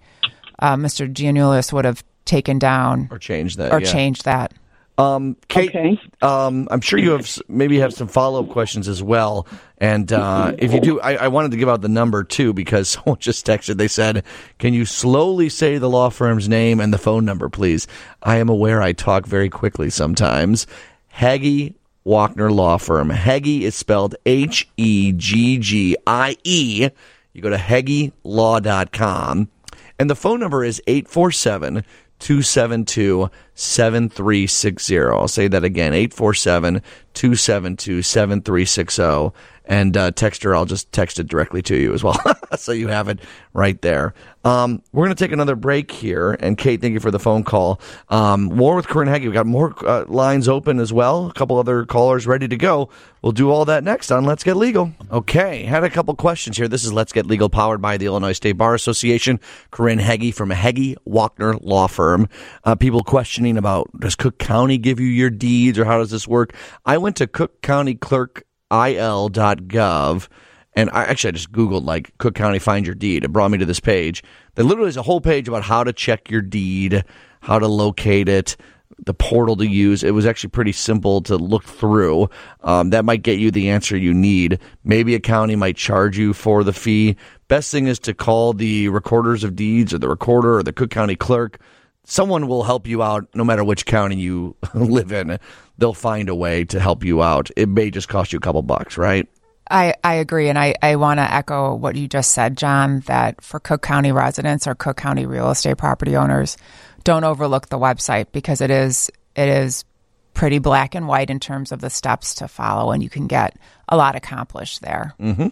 uh, 0.59 0.75
Mr. 0.75 1.11
Giannoulis 1.11 1.73
would 1.73 1.85
have 1.85 2.03
taken 2.25 2.59
down 2.59 3.07
or 3.11 3.17
change 3.17 3.55
that 3.55 3.71
or 3.71 3.79
yeah. 3.79 3.91
changed 3.91 4.25
that. 4.25 4.53
Um, 4.97 5.35
Kate, 5.49 5.69
Okay. 5.75 5.99
um, 6.21 6.69
I'm 6.71 6.79
sure 6.79 6.97
you 6.97 7.11
have 7.11 7.29
maybe 7.49 7.79
have 7.79 7.93
some 7.93 8.07
follow 8.07 8.43
up 8.43 8.49
questions 8.49 8.87
as 8.87 9.03
well. 9.03 9.45
And 9.77 10.11
uh, 10.13 10.53
if 10.57 10.71
you 10.71 10.79
do, 10.79 11.01
I, 11.01 11.15
I 11.15 11.27
wanted 11.27 11.51
to 11.51 11.57
give 11.57 11.67
out 11.67 11.81
the 11.81 11.89
number 11.89 12.23
too 12.23 12.53
because 12.53 12.87
someone 13.03 13.17
just 13.19 13.45
texted. 13.45 13.75
They 13.77 13.89
said, 13.89 14.23
"Can 14.57 14.73
you 14.73 14.85
slowly 14.85 15.49
say 15.49 15.77
the 15.77 15.89
law 15.89 16.09
firm's 16.09 16.47
name 16.47 16.79
and 16.79 16.93
the 16.93 16.97
phone 16.97 17.25
number, 17.25 17.49
please?" 17.49 17.87
I 18.23 18.37
am 18.37 18.47
aware 18.47 18.81
I 18.81 18.93
talk 18.93 19.25
very 19.25 19.49
quickly 19.49 19.89
sometimes. 19.89 20.65
Heggie 21.09 21.75
Walkner 22.05 22.49
Law 22.51 22.77
Firm. 22.77 23.09
Heggie 23.09 23.65
is 23.65 23.75
spelled 23.75 24.15
H 24.25 24.69
E 24.77 25.11
G 25.11 25.57
G 25.57 25.97
I 26.07 26.37
E. 26.45 26.87
You 27.33 27.41
go 27.41 27.49
to 27.49 27.57
HeggieLaw.com. 27.57 29.49
And 29.97 30.09
the 30.09 30.15
phone 30.15 30.39
number 30.41 30.63
is 30.63 30.81
847 30.87 31.83
272 32.19 33.29
7360. 33.55 34.97
I'll 34.99 35.27
say 35.27 35.47
that 35.47 35.63
again 35.63 35.93
847 35.93 36.81
272 37.13 38.01
7360. 38.01 39.31
And 39.67 39.97
uh, 39.97 40.11
text 40.11 40.43
her, 40.43 40.55
I'll 40.55 40.65
just 40.65 40.91
text 40.91 41.19
it 41.19 41.27
directly 41.27 41.61
to 41.63 41.75
you 41.75 41.93
as 41.93 42.03
well. 42.03 42.19
so 42.57 42.71
you 42.71 42.87
have 42.87 43.07
it 43.07 43.19
right 43.53 43.81
there. 43.81 44.13
Um, 44.45 44.83
we're 44.93 45.05
going 45.05 45.15
to 45.15 45.23
take 45.23 45.31
another 45.31 45.55
break 45.55 45.89
here. 45.89 46.33
And 46.39 46.55
Kate, 46.55 46.79
thank 46.79 46.93
you 46.93 46.99
for 46.99 47.09
the 47.09 47.19
phone 47.19 47.43
call. 47.43 47.81
Um, 48.09 48.43
more 48.43 48.75
with 48.75 48.87
Corinne 48.87 49.07
Heggie. 49.07 49.25
We've 49.27 49.33
got 49.33 49.47
more 49.47 49.73
uh, 49.85 50.05
lines 50.07 50.47
open 50.47 50.79
as 50.79 50.93
well. 50.93 51.27
A 51.27 51.33
couple 51.33 51.57
other 51.57 51.83
callers 51.85 52.27
ready 52.27 52.47
to 52.47 52.55
go. 52.55 52.89
We'll 53.23 53.31
do 53.31 53.49
all 53.49 53.65
that 53.65 53.83
next 53.83 54.11
on 54.11 54.23
Let's 54.23 54.43
Get 54.43 54.55
Legal. 54.55 54.91
Okay, 55.11 55.63
had 55.63 55.83
a 55.83 55.89
couple 55.89 56.13
questions 56.15 56.57
here. 56.57 56.67
This 56.67 56.85
is 56.85 56.93
Let's 56.93 57.11
Get 57.11 57.25
Legal, 57.25 57.49
powered 57.49 57.81
by 57.81 57.97
the 57.97 58.05
Illinois 58.05 58.33
State 58.33 58.51
Bar 58.51 58.75
Association. 58.75 59.39
Corinne 59.71 59.97
Heggie 59.97 60.29
from 60.29 60.51
Heggie 60.51 60.95
Walkner 61.07 61.59
Law 61.63 61.87
Firm. 61.87 62.29
Uh, 62.63 62.75
people 62.75 63.01
questioning 63.01 63.57
about 63.57 63.89
does 63.99 64.13
Cook 64.13 64.37
County 64.37 64.77
give 64.77 64.99
you 64.99 65.07
your 65.07 65.31
deeds 65.31 65.79
or 65.79 65.85
how 65.85 65.97
does 65.97 66.11
this 66.11 66.27
work? 66.27 66.53
I 66.85 66.99
went 66.99 67.15
to 67.15 67.25
Cook 67.25 67.63
County 67.63 67.95
Clerk 67.95 68.44
il.gov 68.71 70.27
and 70.75 70.89
I 70.91 71.03
actually 71.05 71.29
I 71.29 71.31
just 71.31 71.51
googled 71.51 71.85
like 71.85 72.17
Cook 72.17 72.35
County 72.35 72.59
find 72.59 72.85
your 72.85 72.95
deed. 72.95 73.23
It 73.23 73.31
brought 73.31 73.51
me 73.51 73.57
to 73.57 73.65
this 73.65 73.79
page. 73.79 74.23
There 74.55 74.65
literally 74.65 74.89
is 74.89 74.97
a 74.97 75.03
whole 75.03 75.21
page 75.21 75.47
about 75.47 75.63
how 75.63 75.83
to 75.83 75.93
check 75.93 76.29
your 76.29 76.41
deed, 76.41 77.03
how 77.41 77.59
to 77.59 77.67
locate 77.67 78.27
it, 78.27 78.57
the 79.05 79.13
portal 79.13 79.55
to 79.57 79.67
use. 79.67 80.03
It 80.03 80.13
was 80.13 80.25
actually 80.25 80.49
pretty 80.49 80.71
simple 80.71 81.21
to 81.21 81.37
look 81.37 81.63
through. 81.63 82.29
Um, 82.63 82.89
that 82.91 83.05
might 83.05 83.23
get 83.23 83.39
you 83.39 83.51
the 83.51 83.69
answer 83.69 83.97
you 83.97 84.13
need. 84.13 84.59
Maybe 84.83 85.15
a 85.15 85.19
county 85.19 85.55
might 85.55 85.77
charge 85.77 86.17
you 86.17 86.33
for 86.33 86.63
the 86.63 86.73
fee. 86.73 87.15
Best 87.47 87.71
thing 87.71 87.87
is 87.87 87.99
to 87.99 88.13
call 88.13 88.53
the 88.53 88.89
recorders 88.89 89.43
of 89.43 89.55
deeds 89.55 89.93
or 89.93 89.97
the 89.97 90.09
recorder 90.09 90.57
or 90.57 90.63
the 90.63 90.73
Cook 90.73 90.89
County 90.89 91.15
clerk. 91.15 91.59
Someone 92.03 92.47
will 92.47 92.63
help 92.63 92.85
you 92.85 93.01
out 93.01 93.27
no 93.33 93.43
matter 93.43 93.63
which 93.63 93.85
county 93.85 94.15
you 94.15 94.55
live 94.73 95.11
in. 95.11 95.39
They'll 95.77 95.93
find 95.93 96.29
a 96.29 96.35
way 96.35 96.63
to 96.65 96.79
help 96.79 97.03
you 97.03 97.21
out. 97.21 97.49
It 97.55 97.67
may 97.67 97.91
just 97.91 98.07
cost 98.07 98.31
you 98.33 98.37
a 98.37 98.41
couple 98.41 98.61
bucks, 98.61 98.97
right? 98.97 99.27
I, 99.69 99.95
I 100.03 100.15
agree. 100.15 100.49
And 100.49 100.59
I, 100.59 100.75
I 100.81 100.95
want 100.95 101.19
to 101.19 101.33
echo 101.33 101.73
what 101.73 101.95
you 101.95 102.07
just 102.07 102.31
said, 102.31 102.57
John, 102.57 102.99
that 103.01 103.41
for 103.41 103.59
Cook 103.59 103.81
County 103.81 104.11
residents 104.11 104.67
or 104.67 104.75
Cook 104.75 104.97
County 104.97 105.25
real 105.25 105.49
estate 105.49 105.77
property 105.77 106.15
owners, 106.15 106.57
don't 107.03 107.23
overlook 107.23 107.69
the 107.69 107.79
website 107.79 108.27
because 108.31 108.61
it 108.61 108.71
is 108.71 109.09
it 109.35 109.49
is 109.49 109.85
pretty 110.33 110.59
black 110.59 110.95
and 110.95 111.07
white 111.07 111.29
in 111.29 111.39
terms 111.39 111.71
of 111.71 111.79
the 111.81 111.89
steps 111.89 112.35
to 112.35 112.47
follow 112.47 112.91
and 112.91 113.01
you 113.01 113.09
can 113.09 113.25
get 113.27 113.57
a 113.87 113.97
lot 113.97 114.15
accomplished 114.15 114.81
there. 114.81 115.13
Mm-hmm. 115.19 115.47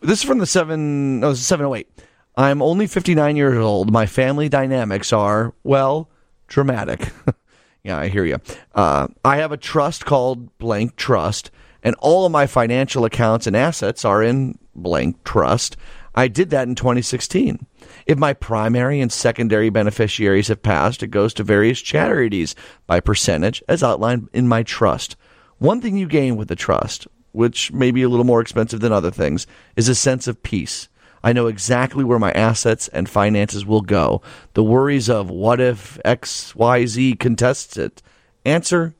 This 0.00 0.20
is 0.20 0.24
from 0.24 0.38
the 0.38 0.46
seven 0.46 1.20
no, 1.20 1.34
seven 1.34 1.66
oh 1.66 1.74
eight. 1.74 1.88
I'm 2.36 2.60
only 2.60 2.86
fifty 2.86 3.14
nine 3.14 3.36
years 3.36 3.56
old. 3.56 3.90
My 3.90 4.06
family 4.06 4.48
dynamics 4.48 5.12
are 5.12 5.54
well 5.64 6.10
dramatic. 6.48 7.08
yeah, 7.86 7.98
I 7.98 8.08
hear 8.08 8.24
you. 8.24 8.38
Uh, 8.74 9.06
I 9.24 9.36
have 9.36 9.52
a 9.52 9.56
trust 9.56 10.04
called 10.04 10.58
Blank 10.58 10.96
Trust, 10.96 11.52
and 11.84 11.94
all 12.00 12.26
of 12.26 12.32
my 12.32 12.48
financial 12.48 13.04
accounts 13.04 13.46
and 13.46 13.54
assets 13.54 14.04
are 14.04 14.24
in 14.24 14.58
Blank 14.74 15.22
Trust. 15.22 15.76
I 16.12 16.26
did 16.26 16.50
that 16.50 16.66
in 16.66 16.74
2016. 16.74 17.64
If 18.06 18.18
my 18.18 18.32
primary 18.32 19.00
and 19.00 19.12
secondary 19.12 19.70
beneficiaries 19.70 20.48
have 20.48 20.64
passed, 20.64 21.04
it 21.04 21.12
goes 21.12 21.32
to 21.34 21.44
various 21.44 21.80
charities 21.80 22.56
by 22.88 22.98
percentage 22.98 23.62
as 23.68 23.84
outlined 23.84 24.30
in 24.32 24.48
my 24.48 24.64
trust. 24.64 25.14
One 25.58 25.80
thing 25.80 25.96
you 25.96 26.08
gain 26.08 26.34
with 26.34 26.48
the 26.48 26.56
trust, 26.56 27.06
which 27.30 27.70
may 27.70 27.92
be 27.92 28.02
a 28.02 28.08
little 28.08 28.24
more 28.24 28.40
expensive 28.40 28.80
than 28.80 28.92
other 28.92 29.12
things, 29.12 29.46
is 29.76 29.88
a 29.88 29.94
sense 29.94 30.26
of 30.26 30.42
peace. 30.42 30.88
I 31.26 31.32
know 31.32 31.48
exactly 31.48 32.04
where 32.04 32.20
my 32.20 32.30
assets 32.30 32.86
and 32.86 33.08
finances 33.08 33.66
will 33.66 33.80
go. 33.80 34.22
The 34.54 34.62
worries 34.62 35.10
of 35.10 35.28
what 35.28 35.60
if 35.60 35.98
XYZ 36.04 37.18
contests 37.18 37.76
it. 37.76 38.00
Answer, 38.44 38.94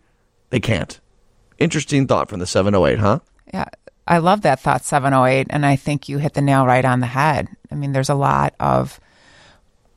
they 0.51 0.59
can't. 0.59 0.99
Interesting 1.59 2.09
thought 2.09 2.29
from 2.29 2.41
the 2.41 2.47
708, 2.49 2.99
huh? 2.99 3.21
Yeah, 3.55 3.69
I 4.09 4.19
love 4.19 4.41
that 4.41 4.59
thought 4.59 4.85
708 4.85 5.47
and 5.51 5.65
I 5.65 5.77
think 5.77 6.09
you 6.09 6.19
hit 6.19 6.35
the 6.35 6.41
nail 6.41 6.67
right 6.67 6.85
on 6.85 6.99
the 6.99 7.07
head. 7.07 7.47
I 7.71 7.77
mean, 7.77 7.93
there's 7.93 8.11
a 8.11 8.17
lot 8.17 8.57
of 8.59 8.99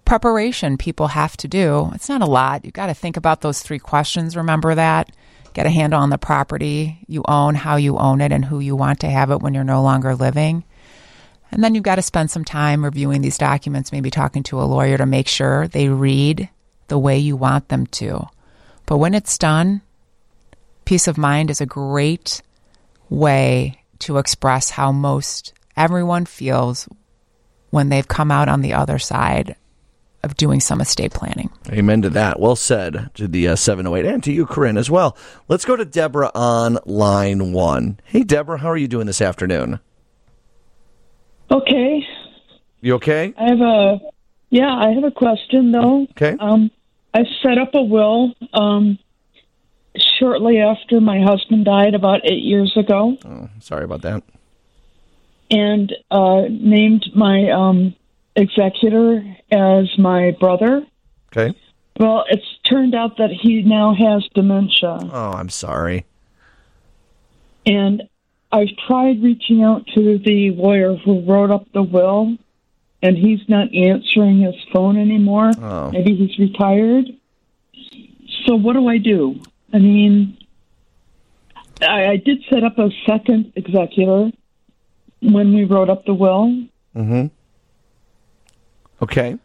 preparation 0.05 0.77
people 0.77 1.07
have 1.07 1.35
to 1.37 1.47
do. 1.47 1.89
It's 1.95 2.09
not 2.09 2.21
a 2.21 2.27
lot. 2.27 2.63
You've 2.63 2.75
got 2.75 2.87
to 2.87 2.93
think 2.93 3.17
about 3.17 3.41
those 3.41 3.63
three 3.63 3.79
questions, 3.79 4.37
remember 4.37 4.75
that. 4.75 5.11
Get 5.55 5.65
a 5.65 5.71
handle 5.71 5.99
on 5.99 6.11
the 6.11 6.19
property 6.19 6.99
you 7.07 7.23
own, 7.27 7.55
how 7.55 7.77
you 7.77 7.97
own 7.97 8.21
it 8.21 8.31
and 8.31 8.45
who 8.45 8.59
you 8.59 8.75
want 8.75 8.99
to 8.99 9.09
have 9.09 9.31
it 9.31 9.41
when 9.41 9.55
you're 9.55 9.63
no 9.63 9.81
longer 9.81 10.13
living. 10.13 10.63
And 11.51 11.63
then 11.63 11.73
you've 11.73 11.83
got 11.83 11.95
to 11.95 12.01
spend 12.01 12.29
some 12.31 12.45
time 12.45 12.85
reviewing 12.85 13.21
these 13.21 13.37
documents, 13.37 13.91
maybe 13.91 14.11
talking 14.11 14.43
to 14.43 14.61
a 14.61 14.63
lawyer 14.63 14.97
to 14.97 15.05
make 15.05 15.27
sure 15.27 15.67
they 15.67 15.89
read 15.89 16.49
the 16.87 16.99
way 16.99 17.17
you 17.17 17.35
want 17.35 17.69
them 17.69 17.87
to. 17.87 18.27
But 18.85 18.97
when 18.97 19.13
it's 19.13 19.37
done, 19.37 19.81
peace 20.85 21.07
of 21.07 21.17
mind 21.17 21.49
is 21.49 21.61
a 21.61 21.65
great 21.65 22.41
way 23.09 23.83
to 23.99 24.17
express 24.17 24.69
how 24.69 24.91
most 24.91 25.53
everyone 25.75 26.25
feels 26.25 26.87
when 27.69 27.89
they've 27.89 28.07
come 28.07 28.31
out 28.31 28.49
on 28.49 28.61
the 28.61 28.73
other 28.73 28.99
side 28.99 29.55
of 30.23 30.35
doing 30.35 30.59
some 30.59 30.81
estate 30.81 31.13
planning. 31.13 31.49
Amen 31.69 32.01
to 32.01 32.09
that. 32.09 32.39
Well 32.39 32.55
said 32.55 33.09
to 33.15 33.27
the 33.27 33.49
uh, 33.49 33.55
708 33.55 34.11
and 34.11 34.23
to 34.23 34.33
you, 34.33 34.45
Corinne, 34.45 34.77
as 34.77 34.89
well. 34.89 35.15
Let's 35.47 35.65
go 35.65 35.75
to 35.75 35.85
Deborah 35.85 36.31
on 36.35 36.77
line 36.85 37.53
one. 37.53 37.99
Hey, 38.03 38.23
Deborah, 38.23 38.57
how 38.57 38.69
are 38.69 38.77
you 38.77 38.87
doing 38.87 39.07
this 39.07 39.21
afternoon? 39.21 39.79
Okay. 41.51 42.05
You 42.81 42.95
okay? 42.95 43.33
I 43.37 43.49
have 43.49 43.61
a 43.61 43.99
yeah, 44.49 44.73
I 44.73 44.91
have 44.91 45.03
a 45.03 45.11
question 45.11 45.71
though. 45.71 46.03
Okay. 46.11 46.35
Um 46.39 46.71
I 47.13 47.23
set 47.43 47.57
up 47.57 47.73
a 47.73 47.81
will 47.81 48.33
um 48.53 48.99
shortly 50.19 50.59
after 50.59 51.01
my 51.01 51.21
husband 51.21 51.65
died 51.65 51.93
about 51.95 52.21
8 52.23 52.43
years 52.43 52.75
ago 52.77 53.17
Oh, 53.25 53.49
sorry 53.59 53.83
about 53.83 54.01
that. 54.03 54.23
and 55.51 55.91
uh 56.11 56.43
named 56.49 57.05
my 57.15 57.49
um 57.49 57.95
executor 58.35 59.23
as 59.51 59.85
my 59.97 60.35
brother. 60.39 60.85
Okay. 61.35 61.57
Well, 61.99 62.23
it's 62.29 62.45
turned 62.63 62.95
out 62.95 63.17
that 63.17 63.29
he 63.31 63.61
now 63.63 63.93
has 63.93 64.23
dementia 64.33 64.99
Oh, 65.11 65.31
I'm 65.31 65.49
sorry. 65.49 66.05
and 67.65 68.03
I've 68.51 68.69
tried 68.87 69.21
reaching 69.21 69.63
out 69.63 69.85
to 69.95 70.17
the 70.19 70.51
lawyer 70.51 70.95
who 70.95 71.21
wrote 71.21 71.51
up 71.51 71.65
the 71.73 71.83
will 71.83 72.35
and 73.01 73.15
he's 73.17 73.39
not 73.47 73.73
answering 73.73 74.41
his 74.41 74.55
phone 74.73 74.97
anymore. 74.97 75.51
Oh. 75.61 75.91
Maybe 75.91 76.15
he's 76.15 76.37
retired. 76.39 77.05
So 78.45 78.55
what 78.55 78.73
do 78.73 78.87
I 78.87 78.97
do? 78.97 79.39
I 79.71 79.77
mean, 79.77 80.37
I, 81.81 82.07
I 82.07 82.15
did 82.17 82.39
set 82.49 82.63
up 82.63 82.77
a 82.79 82.89
second 83.07 83.53
executor 83.55 84.31
when 85.21 85.53
we 85.53 85.63
wrote 85.65 85.89
up 85.89 86.05
the 86.05 86.13
will. 86.13 86.65
Hmm. 86.93 87.27
Okay. 89.01 89.37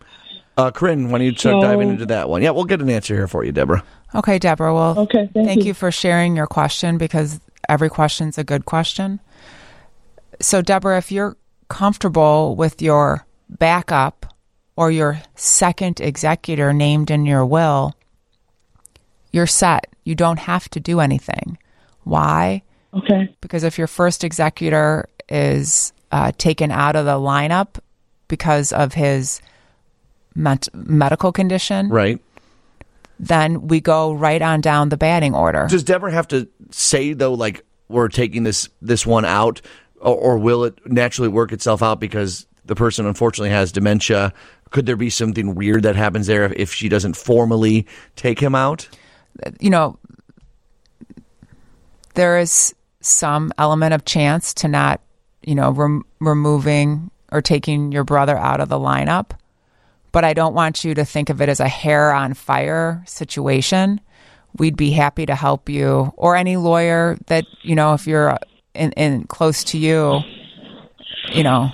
Uh, 0.56 0.70
Corinne, 0.70 1.10
why 1.10 1.18
don't 1.18 1.26
you 1.26 1.34
start 1.34 1.60
So- 1.62 1.68
diving 1.68 1.90
into 1.90 2.06
that 2.06 2.28
one? 2.28 2.42
Yeah, 2.42 2.50
we'll 2.50 2.64
get 2.64 2.80
an 2.80 2.88
answer 2.90 3.14
here 3.14 3.28
for 3.28 3.44
you, 3.44 3.52
Deborah. 3.52 3.84
Okay, 4.14 4.38
Deborah. 4.38 4.72
Well, 4.72 4.98
Okay, 5.00 5.28
thank 5.34 5.60
you 5.62 5.68
you. 5.68 5.74
for 5.74 5.90
sharing 5.90 6.36
your 6.36 6.46
question 6.46 6.96
because 6.98 7.40
every 7.68 7.88
question's 7.90 8.38
a 8.38 8.44
good 8.44 8.64
question. 8.64 9.20
So, 10.40 10.62
Deborah, 10.62 10.98
if 10.98 11.12
you're 11.12 11.36
comfortable 11.68 12.56
with 12.56 12.82
your 12.82 13.26
backup 13.48 14.26
or 14.76 14.90
your 14.90 15.20
second 15.34 16.00
executor 16.00 16.72
named 16.72 17.10
in 17.10 17.24
your 17.26 17.46
will, 17.46 17.94
you're 19.32 19.46
set. 19.46 19.86
You 20.04 20.14
don't 20.14 20.38
have 20.40 20.68
to 20.70 20.80
do 20.80 21.00
anything. 21.00 21.58
Why? 22.04 22.62
Okay. 22.92 23.34
because 23.40 23.64
if 23.64 23.76
your 23.76 23.88
first 23.88 24.22
executor 24.22 25.08
is 25.28 25.92
uh, 26.12 26.30
taken 26.38 26.70
out 26.70 26.94
of 26.94 27.04
the 27.06 27.12
lineup 27.18 27.80
because 28.28 28.72
of 28.72 28.94
his 28.94 29.40
ment- 30.36 30.68
medical 30.74 31.32
condition, 31.32 31.88
Right. 31.88 32.20
Then 33.18 33.68
we 33.68 33.80
go 33.80 34.12
right 34.12 34.42
on 34.42 34.60
down 34.60 34.88
the 34.88 34.96
batting 34.96 35.34
order. 35.34 35.66
Does 35.68 35.84
Deborah 35.84 36.12
have 36.12 36.28
to 36.28 36.48
say 36.70 37.12
though, 37.12 37.34
like 37.34 37.64
we're 37.88 38.08
taking 38.08 38.42
this 38.42 38.68
this 38.82 39.06
one 39.06 39.24
out, 39.24 39.60
or, 40.00 40.16
or 40.16 40.38
will 40.38 40.64
it 40.64 40.78
naturally 40.86 41.28
work 41.28 41.52
itself 41.52 41.82
out 41.82 42.00
because 42.00 42.46
the 42.64 42.74
person 42.74 43.06
unfortunately 43.06 43.50
has 43.50 43.72
dementia? 43.72 44.32
Could 44.70 44.86
there 44.86 44.96
be 44.96 45.10
something 45.10 45.54
weird 45.54 45.84
that 45.84 45.94
happens 45.94 46.26
there 46.26 46.44
if, 46.44 46.52
if 46.52 46.72
she 46.72 46.88
doesn't 46.88 47.16
formally 47.16 47.86
take 48.16 48.40
him 48.40 48.54
out? 48.54 48.88
you 49.60 49.70
know, 49.70 49.98
there 52.14 52.38
is 52.38 52.74
some 53.00 53.52
element 53.58 53.94
of 53.94 54.04
chance 54.04 54.54
to 54.54 54.68
not, 54.68 55.00
you 55.42 55.54
know, 55.54 55.70
rem- 55.70 56.04
removing 56.20 57.10
or 57.32 57.42
taking 57.42 57.92
your 57.92 58.04
brother 58.04 58.36
out 58.36 58.60
of 58.60 58.68
the 58.68 58.78
lineup. 58.78 59.32
But 60.14 60.22
I 60.22 60.32
don't 60.32 60.54
want 60.54 60.84
you 60.84 60.94
to 60.94 61.04
think 61.04 61.28
of 61.28 61.40
it 61.40 61.48
as 61.48 61.58
a 61.58 61.66
hair 61.66 62.14
on 62.14 62.34
fire 62.34 63.02
situation. 63.04 64.00
We'd 64.56 64.76
be 64.76 64.92
happy 64.92 65.26
to 65.26 65.34
help 65.34 65.68
you 65.68 66.12
or 66.16 66.36
any 66.36 66.56
lawyer 66.56 67.18
that, 67.26 67.44
you 67.62 67.74
know, 67.74 67.94
if 67.94 68.06
you're 68.06 68.38
in, 68.74 68.92
in 68.92 69.24
close 69.24 69.64
to 69.64 69.78
you, 69.78 70.20
you 71.32 71.42
know, 71.42 71.70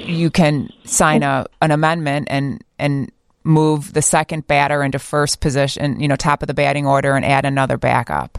you 0.00 0.30
can 0.30 0.68
sign 0.84 1.22
a 1.22 1.46
an 1.62 1.70
amendment 1.70 2.28
and 2.30 2.62
and 2.78 3.10
move 3.42 3.94
the 3.94 4.02
second 4.02 4.46
batter 4.46 4.82
into 4.82 4.98
first 4.98 5.40
position, 5.40 5.98
you 5.98 6.08
know, 6.08 6.16
top 6.16 6.42
of 6.42 6.46
the 6.46 6.52
batting 6.52 6.86
order 6.86 7.16
and 7.16 7.24
add 7.24 7.46
another 7.46 7.78
backup. 7.78 8.38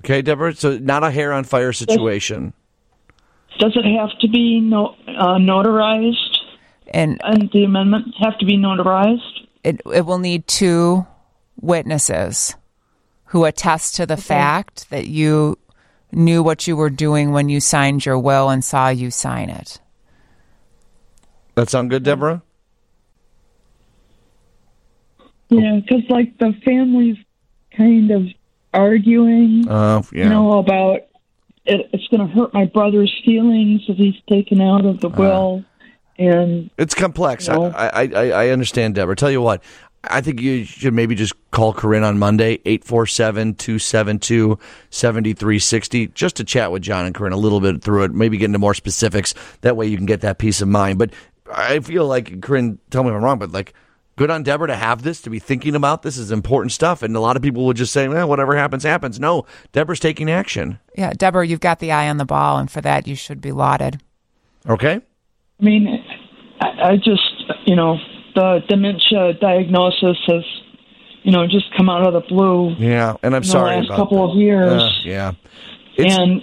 Okay, 0.00 0.20
Deborah. 0.20 0.52
So 0.52 0.78
not 0.78 1.04
a 1.04 1.12
hair 1.12 1.32
on 1.32 1.44
fire 1.44 1.72
situation. 1.72 2.52
Does 3.60 3.76
it 3.76 3.84
have 3.96 4.18
to 4.18 4.28
be 4.28 4.58
no, 4.58 4.96
uh, 5.06 5.36
notarized? 5.38 6.38
And 6.94 7.20
And 7.24 7.50
the 7.52 7.64
amendment 7.64 8.14
have 8.20 8.38
to 8.38 8.46
be 8.46 8.56
notarized? 8.56 9.46
it 9.64 9.80
it 9.92 10.06
will 10.06 10.18
need 10.18 10.46
two 10.46 11.06
witnesses 11.60 12.54
who 13.26 13.44
attest 13.44 13.96
to 13.96 14.06
the 14.06 14.16
fact 14.16 14.88
that 14.90 15.06
you 15.08 15.58
knew 16.12 16.42
what 16.42 16.66
you 16.68 16.76
were 16.76 16.90
doing 16.90 17.32
when 17.32 17.48
you 17.48 17.58
signed 17.60 18.06
your 18.06 18.18
will 18.18 18.48
and 18.48 18.64
saw 18.64 18.88
you 18.88 19.10
sign 19.10 19.50
it. 19.50 19.80
That 21.56 21.68
sound 21.70 21.90
good, 21.90 22.04
Deborah? 22.04 22.42
Yeah, 25.48 25.80
because 25.80 26.02
like 26.08 26.38
the 26.38 26.52
family's 26.64 27.16
kind 27.76 28.10
of 28.10 28.26
arguing, 28.72 29.68
Uh, 29.68 30.02
yeah. 30.12 30.24
you 30.24 30.30
know, 30.30 30.58
about 30.58 31.00
it, 31.64 31.88
it's 31.92 32.06
going 32.08 32.26
to 32.28 32.32
hurt 32.34 32.52
my 32.54 32.66
brother's 32.66 33.12
feelings 33.24 33.82
if 33.88 33.96
he's 33.96 34.20
taken 34.28 34.60
out 34.60 34.84
of 34.84 35.00
the 35.00 35.08
will. 35.08 35.64
And 36.18 36.70
It's 36.78 36.94
complex. 36.94 37.48
I, 37.48 37.54
No. 37.54 37.64
I, 37.66 37.88
I, 38.04 38.28
I 38.30 38.48
understand, 38.50 38.94
Deborah. 38.94 39.16
Tell 39.16 39.30
you 39.30 39.42
what, 39.42 39.62
I 40.10 40.20
think 40.20 40.40
you 40.40 40.64
should 40.64 40.94
maybe 40.94 41.14
just 41.14 41.32
call 41.50 41.72
Corinne 41.72 42.02
on 42.02 42.18
Monday, 42.18 42.60
847 42.64 43.54
272 43.54 44.58
7360, 44.90 46.08
just 46.08 46.36
to 46.36 46.44
chat 46.44 46.72
with 46.72 46.82
John 46.82 47.06
and 47.06 47.14
Corinne 47.14 47.32
a 47.32 47.38
little 47.38 47.60
bit 47.60 47.82
through 47.82 48.04
it, 48.04 48.12
maybe 48.12 48.36
get 48.36 48.46
into 48.46 48.58
more 48.58 48.74
specifics. 48.74 49.34
That 49.62 49.76
way 49.76 49.86
you 49.86 49.96
can 49.96 50.06
get 50.06 50.20
that 50.22 50.38
peace 50.38 50.60
of 50.60 50.68
mind. 50.68 50.98
But 50.98 51.10
I 51.52 51.80
feel 51.80 52.06
like, 52.06 52.40
Corinne, 52.40 52.78
tell 52.90 53.02
me 53.02 53.10
if 53.10 53.14
I'm 53.14 53.24
wrong, 53.24 53.38
but 53.38 53.52
like, 53.52 53.74
good 54.16 54.30
on 54.30 54.42
Deborah 54.42 54.68
to 54.68 54.76
have 54.76 55.02
this, 55.02 55.20
to 55.22 55.30
be 55.30 55.38
thinking 55.38 55.74
about 55.74 56.02
this 56.02 56.16
is 56.16 56.30
important 56.30 56.72
stuff. 56.72 57.02
And 57.02 57.16
a 57.16 57.20
lot 57.20 57.36
of 57.36 57.42
people 57.42 57.64
would 57.66 57.76
just 57.76 57.92
say, 57.92 58.08
well, 58.08 58.28
whatever 58.28 58.56
happens, 58.56 58.82
happens. 58.82 59.18
No, 59.18 59.46
Deborah's 59.72 60.00
taking 60.00 60.30
action. 60.30 60.78
Yeah, 60.96 61.12
Deborah, 61.12 61.46
you've 61.46 61.60
got 61.60 61.80
the 61.80 61.92
eye 61.92 62.08
on 62.08 62.18
the 62.18 62.24
ball, 62.24 62.58
and 62.58 62.70
for 62.70 62.80
that, 62.80 63.06
you 63.06 63.16
should 63.16 63.40
be 63.40 63.52
lauded. 63.52 64.00
Okay? 64.68 65.00
I 65.60 65.64
mean, 65.64 66.04
I, 66.60 66.90
I 66.90 66.96
just, 66.96 67.44
you 67.66 67.76
know, 67.76 67.98
the 68.34 68.62
dementia 68.68 69.34
diagnosis 69.34 70.18
has, 70.26 70.44
you 71.22 71.32
know, 71.32 71.46
just 71.46 71.74
come 71.76 71.88
out 71.88 72.06
of 72.06 72.12
the 72.12 72.20
blue 72.20 72.74
Yeah. 72.78 73.14
And 73.22 73.34
I'm 73.34 73.42
in 73.42 73.46
the 73.46 73.52
sorry 73.52 73.76
last 73.76 73.88
couple 73.90 74.26
that. 74.26 74.32
of 74.34 74.38
years. 74.38 74.82
Uh, 74.82 74.90
yeah. 75.04 75.32
It's, 75.96 76.16
and 76.16 76.42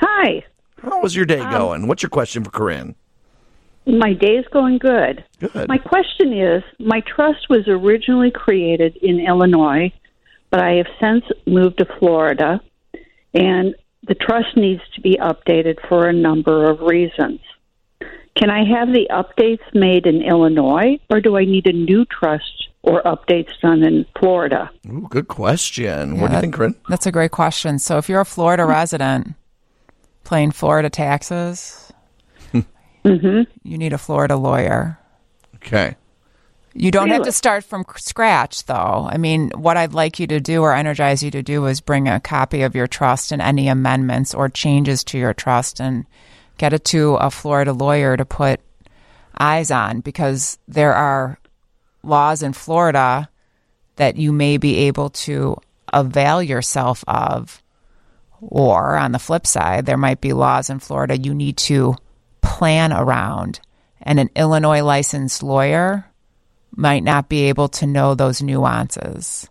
Hi. 0.00 0.42
How 0.82 1.00
was 1.00 1.14
your 1.14 1.26
day 1.26 1.40
um, 1.40 1.52
going? 1.52 1.86
What's 1.86 2.02
your 2.02 2.10
question 2.10 2.44
for 2.44 2.50
Corinne? 2.50 2.94
My 3.86 4.12
day 4.12 4.36
is 4.36 4.46
going 4.52 4.78
good. 4.78 5.24
Good. 5.40 5.68
My 5.68 5.78
question 5.78 6.32
is 6.32 6.62
my 6.78 7.00
trust 7.00 7.48
was 7.48 7.66
originally 7.66 8.30
created 8.30 8.96
in 8.96 9.20
Illinois, 9.20 9.92
but 10.50 10.60
I 10.60 10.72
have 10.74 10.86
since 11.00 11.24
moved 11.46 11.78
to 11.78 11.86
Florida, 11.98 12.60
and 13.34 13.74
the 14.06 14.14
trust 14.14 14.56
needs 14.56 14.82
to 14.94 15.00
be 15.00 15.16
updated 15.16 15.76
for 15.88 16.08
a 16.08 16.12
number 16.12 16.70
of 16.70 16.80
reasons. 16.80 17.40
Can 18.36 18.48
I 18.48 18.64
have 18.64 18.88
the 18.88 19.08
updates 19.10 19.74
made 19.74 20.06
in 20.06 20.22
Illinois, 20.22 20.98
or 21.10 21.20
do 21.20 21.36
I 21.36 21.44
need 21.44 21.66
a 21.66 21.72
new 21.72 22.04
trust 22.06 22.68
or 22.82 23.02
updates 23.02 23.52
done 23.60 23.82
in 23.82 24.06
Florida? 24.18 24.70
Ooh, 24.88 25.06
good 25.10 25.28
question. 25.28 26.14
Yeah, 26.14 26.20
what 26.20 26.28
do 26.28 26.34
you 26.36 26.40
think, 26.40 26.54
Corinne? 26.54 26.74
That's 26.88 27.06
a 27.06 27.12
great 27.12 27.32
question. 27.32 27.78
So, 27.78 27.98
if 27.98 28.08
you're 28.08 28.20
a 28.20 28.24
Florida 28.24 28.64
resident 28.64 29.34
paying 30.30 30.52
Florida 30.52 30.88
taxes, 30.88 31.92
mm-hmm. 33.04 33.42
you 33.62 33.78
need 33.78 33.92
a 33.92 33.98
Florida 33.98 34.36
lawyer. 34.36 34.98
Okay. 35.56 35.96
You 36.72 36.92
don't 36.92 37.10
have 37.10 37.24
to 37.24 37.32
start 37.32 37.64
from 37.64 37.84
scratch, 37.96 38.64
though. 38.66 39.08
I 39.10 39.16
mean, 39.16 39.50
what 39.56 39.76
I'd 39.76 39.92
like 39.92 40.20
you 40.20 40.28
to 40.28 40.38
do 40.38 40.62
or 40.62 40.72
energize 40.72 41.20
you 41.20 41.32
to 41.32 41.42
do 41.42 41.66
is 41.66 41.80
bring 41.80 42.06
a 42.06 42.20
copy 42.20 42.62
of 42.62 42.76
your 42.76 42.86
trust 42.86 43.32
and 43.32 43.42
any 43.42 43.66
amendments 43.66 44.34
or 44.34 44.48
changes 44.48 45.02
to 45.04 45.18
your 45.18 45.34
trust 45.34 45.80
and 45.80 46.06
get 46.58 46.72
it 46.72 46.84
to 46.86 47.14
a 47.14 47.28
Florida 47.28 47.72
lawyer 47.72 48.16
to 48.16 48.24
put 48.24 48.60
eyes 49.36 49.72
on 49.72 49.98
because 50.00 50.58
there 50.68 50.94
are 50.94 51.40
laws 52.04 52.44
in 52.44 52.52
Florida 52.52 53.28
that 53.96 54.16
you 54.16 54.32
may 54.32 54.56
be 54.56 54.76
able 54.86 55.10
to 55.10 55.56
avail 55.92 56.40
yourself 56.40 57.02
of. 57.08 57.60
Or 58.40 58.96
on 58.96 59.12
the 59.12 59.18
flip 59.18 59.46
side, 59.46 59.86
there 59.86 59.96
might 59.96 60.20
be 60.20 60.32
laws 60.32 60.70
in 60.70 60.78
Florida 60.78 61.18
you 61.18 61.34
need 61.34 61.56
to 61.58 61.94
plan 62.42 62.92
around. 62.92 63.60
And 64.02 64.18
an 64.18 64.30
Illinois 64.34 64.82
licensed 64.82 65.42
lawyer 65.42 66.06
might 66.74 67.02
not 67.04 67.28
be 67.28 67.42
able 67.44 67.68
to 67.68 67.86
know 67.86 68.14
those 68.14 68.40
nuances. 68.42 69.48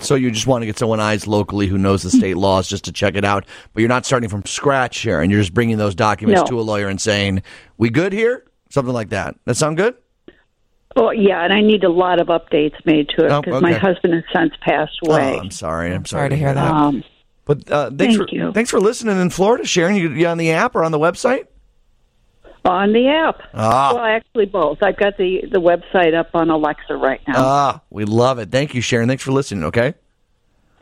So 0.00 0.14
you 0.14 0.30
just 0.30 0.46
want 0.46 0.62
to 0.62 0.66
get 0.66 0.78
someone 0.78 1.00
eyes 1.00 1.26
locally 1.26 1.66
who 1.66 1.76
knows 1.76 2.02
the 2.04 2.10
state 2.10 2.36
laws 2.36 2.68
just 2.68 2.84
to 2.84 2.92
check 2.92 3.16
it 3.16 3.24
out, 3.24 3.44
but 3.74 3.80
you're 3.80 3.88
not 3.88 4.06
starting 4.06 4.28
from 4.28 4.44
scratch 4.46 4.98
here, 5.00 5.20
and 5.20 5.30
you're 5.30 5.40
just 5.40 5.52
bringing 5.52 5.76
those 5.76 5.94
documents 5.96 6.42
No. 6.42 6.46
to 6.46 6.60
a 6.60 6.62
lawyer 6.62 6.86
and 6.86 7.00
saying, 7.00 7.42
"We 7.78 7.90
good 7.90 8.12
here?" 8.12 8.44
Something 8.70 8.94
like 8.94 9.08
that. 9.08 9.34
That 9.44 9.56
sound 9.56 9.76
good? 9.76 9.96
Oh, 10.94 11.10
yeah, 11.10 11.42
and 11.42 11.52
I 11.52 11.60
need 11.62 11.82
a 11.84 11.90
lot 11.90 12.20
of 12.20 12.28
updates 12.28 12.74
made 12.84 13.08
to 13.10 13.24
it 13.26 13.32
Oh, 13.32 13.42
because 13.42 13.60
my 13.60 13.72
husband 13.72 14.14
has 14.14 14.24
since 14.32 14.52
passed 14.60 14.98
away. 15.06 15.34
Oh, 15.36 15.40
I'm 15.40 15.50
sorry. 15.50 15.92
I'm 15.92 16.04
sorry, 16.04 16.20
Sorry 16.20 16.28
to 16.30 16.36
hear 16.36 16.54
that. 16.54 16.70
um, 16.72 17.02
But 17.48 17.70
uh, 17.70 17.88
thanks 17.88 18.14
Thank 18.16 18.28
for 18.28 18.36
you. 18.36 18.52
thanks 18.52 18.70
for 18.70 18.78
listening 18.78 19.18
in 19.18 19.30
Florida, 19.30 19.66
Sharon. 19.66 19.96
You, 19.96 20.10
you 20.10 20.26
on 20.26 20.36
the 20.36 20.52
app 20.52 20.76
or 20.76 20.84
on 20.84 20.92
the 20.92 20.98
website? 20.98 21.46
on 22.66 22.92
the 22.92 23.08
app. 23.08 23.40
Ah. 23.54 23.94
Well, 23.94 24.04
actually, 24.04 24.44
both. 24.44 24.82
I've 24.82 24.98
got 24.98 25.16
the 25.16 25.44
the 25.50 25.58
website 25.58 26.14
up 26.14 26.28
on 26.34 26.50
Alexa 26.50 26.94
right 26.94 27.20
now. 27.26 27.34
Ah, 27.36 27.80
we 27.88 28.04
love 28.04 28.38
it. 28.38 28.50
Thank 28.50 28.74
you, 28.74 28.82
Sharon. 28.82 29.08
Thanks 29.08 29.22
for 29.22 29.32
listening. 29.32 29.64
Okay. 29.64 29.94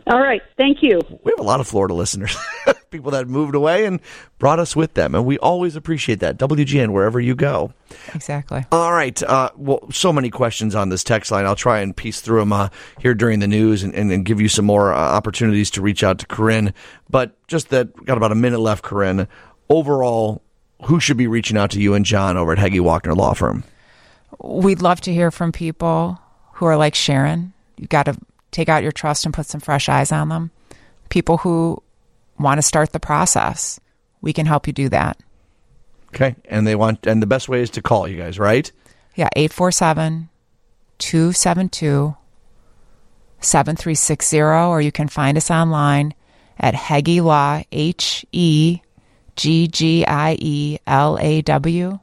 All 0.08 0.20
right, 0.20 0.40
thank 0.56 0.84
you. 0.84 1.00
We 1.24 1.32
have 1.32 1.40
a 1.40 1.48
lot 1.48 1.58
of 1.58 1.66
Florida 1.66 1.92
listeners, 1.92 2.36
people 2.90 3.10
that 3.10 3.26
moved 3.26 3.56
away 3.56 3.86
and 3.86 4.00
brought 4.38 4.60
us 4.60 4.76
with 4.76 4.94
them, 4.94 5.16
and 5.16 5.26
we 5.26 5.36
always 5.38 5.74
appreciate 5.74 6.20
that. 6.20 6.38
WGN, 6.38 6.90
wherever 6.90 7.18
you 7.18 7.34
go. 7.34 7.72
Exactly. 8.14 8.64
All 8.70 8.92
right. 8.92 9.20
Uh, 9.20 9.50
well, 9.56 9.80
so 9.90 10.12
many 10.12 10.30
questions 10.30 10.76
on 10.76 10.90
this 10.90 11.02
text 11.02 11.32
line. 11.32 11.44
I'll 11.44 11.56
try 11.56 11.80
and 11.80 11.96
piece 11.96 12.20
through 12.20 12.38
them 12.38 12.52
uh, 12.52 12.68
here 13.00 13.14
during 13.14 13.40
the 13.40 13.48
news 13.48 13.82
and, 13.82 13.92
and, 13.96 14.12
and 14.12 14.24
give 14.24 14.40
you 14.40 14.48
some 14.48 14.64
more 14.64 14.94
uh, 14.94 14.96
opportunities 14.96 15.72
to 15.72 15.82
reach 15.82 16.04
out 16.04 16.20
to 16.20 16.26
Corinne. 16.26 16.72
But 17.10 17.36
just 17.48 17.70
that, 17.70 18.04
got 18.04 18.16
about 18.16 18.30
a 18.30 18.36
minute 18.36 18.60
left, 18.60 18.84
Corinne. 18.84 19.26
Overall, 19.68 20.40
who 20.84 21.00
should 21.00 21.16
be 21.16 21.26
reaching 21.26 21.56
out 21.56 21.72
to 21.72 21.80
you 21.80 21.94
and 21.94 22.04
John 22.04 22.36
over 22.36 22.52
at 22.52 22.58
Heggie 22.58 22.78
Walkner 22.78 23.16
Law 23.16 23.34
Firm? 23.34 23.64
We'd 24.40 24.82
love 24.82 25.00
to 25.02 25.12
hear 25.12 25.32
from 25.32 25.50
people 25.50 26.20
who 26.52 26.66
are 26.66 26.76
like 26.76 26.94
Sharon. 26.94 27.52
You've 27.76 27.88
got 27.88 28.04
to 28.04 28.16
take 28.50 28.68
out 28.68 28.82
your 28.82 28.92
trust 28.92 29.24
and 29.24 29.34
put 29.34 29.46
some 29.46 29.60
fresh 29.60 29.88
eyes 29.88 30.12
on 30.12 30.28
them. 30.28 30.50
People 31.08 31.38
who 31.38 31.82
want 32.38 32.58
to 32.58 32.62
start 32.62 32.92
the 32.92 33.00
process. 33.00 33.80
We 34.20 34.32
can 34.32 34.46
help 34.46 34.66
you 34.66 34.72
do 34.72 34.88
that. 34.88 35.18
Okay. 36.08 36.36
And 36.46 36.66
they 36.66 36.74
want, 36.74 37.06
and 37.06 37.22
the 37.22 37.26
best 37.26 37.48
way 37.48 37.60
is 37.60 37.70
to 37.70 37.82
call 37.82 38.08
you 38.08 38.16
guys, 38.16 38.38
right? 38.38 38.70
Yeah, 39.14 39.28
847 39.36 40.28
272 40.98 42.16
7360, 43.40 44.40
or 44.40 44.80
you 44.80 44.92
can 44.92 45.08
find 45.08 45.36
us 45.36 45.50
online 45.50 46.14
at 46.58 46.74
Heggie 46.74 47.20
Law, 47.20 47.62
H 47.70 48.24
E 48.32 48.80
G 49.36 49.68
G 49.68 50.06
I 50.06 50.36
E 50.40 50.78
L 50.86 51.18
A 51.20 51.42
W 51.42 51.98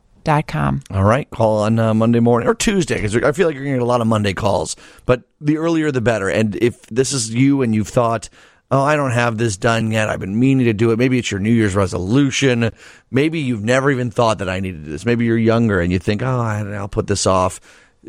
com. 0.47 0.81
All 0.91 1.03
right, 1.03 1.29
call 1.29 1.59
on 1.59 1.79
uh, 1.79 1.93
Monday 1.93 2.19
morning 2.19 2.47
or 2.47 2.55
Tuesday 2.55 2.95
because 2.95 3.15
I 3.15 3.31
feel 3.31 3.47
like 3.47 3.55
you're 3.55 3.63
going 3.63 3.75
to 3.75 3.79
get 3.79 3.83
a 3.83 3.85
lot 3.85 4.01
of 4.01 4.07
Monday 4.07 4.33
calls. 4.33 4.75
But 5.05 5.23
the 5.39 5.57
earlier 5.57 5.91
the 5.91 6.01
better. 6.01 6.29
And 6.29 6.55
if 6.55 6.81
this 6.87 7.13
is 7.13 7.33
you 7.33 7.61
and 7.61 7.73
you've 7.75 7.87
thought, 7.89 8.29
oh, 8.71 8.81
I 8.81 8.95
don't 8.95 9.11
have 9.11 9.37
this 9.37 9.57
done 9.57 9.91
yet, 9.91 10.09
I've 10.09 10.19
been 10.19 10.39
meaning 10.39 10.65
to 10.65 10.73
do 10.73 10.91
it. 10.91 10.99
Maybe 10.99 11.19
it's 11.19 11.31
your 11.31 11.39
New 11.39 11.51
Year's 11.51 11.75
resolution. 11.75 12.71
Maybe 13.11 13.39
you've 13.39 13.63
never 13.63 13.91
even 13.91 14.09
thought 14.11 14.39
that 14.39 14.49
I 14.49 14.59
needed 14.59 14.85
this. 14.85 15.05
Maybe 15.05 15.25
you're 15.25 15.37
younger 15.37 15.79
and 15.79 15.91
you 15.91 15.99
think, 15.99 16.21
oh, 16.23 16.41
I'll 16.41 16.87
put 16.87 17.07
this 17.07 17.27
off. 17.27 17.59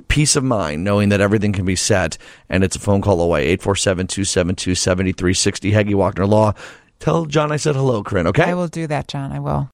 Peace 0.09 0.35
of 0.35 0.43
mind 0.43 0.83
knowing 0.83 1.11
that 1.11 1.21
everything 1.21 1.53
can 1.53 1.65
be 1.65 1.77
set 1.77 2.19
and 2.49 2.65
it's 2.65 2.75
a 2.75 2.81
phone 2.81 3.01
call 3.01 3.21
away. 3.21 3.43
847 3.43 4.07
272 4.09 4.75
7360. 4.75 5.71
Heggie 5.71 5.95
Walkner 5.95 6.29
Law. 6.29 6.55
Tell 6.99 7.27
John 7.27 7.53
I 7.53 7.59
said 7.59 7.75
hello, 7.75 8.03
Corinne, 8.03 8.29
okay? 8.29 8.45
I 8.45 8.55
will 8.55 8.69
do 8.69 8.87
that, 8.87 9.09
John. 9.09 9.31
I 9.31 9.39
will. 9.39 9.63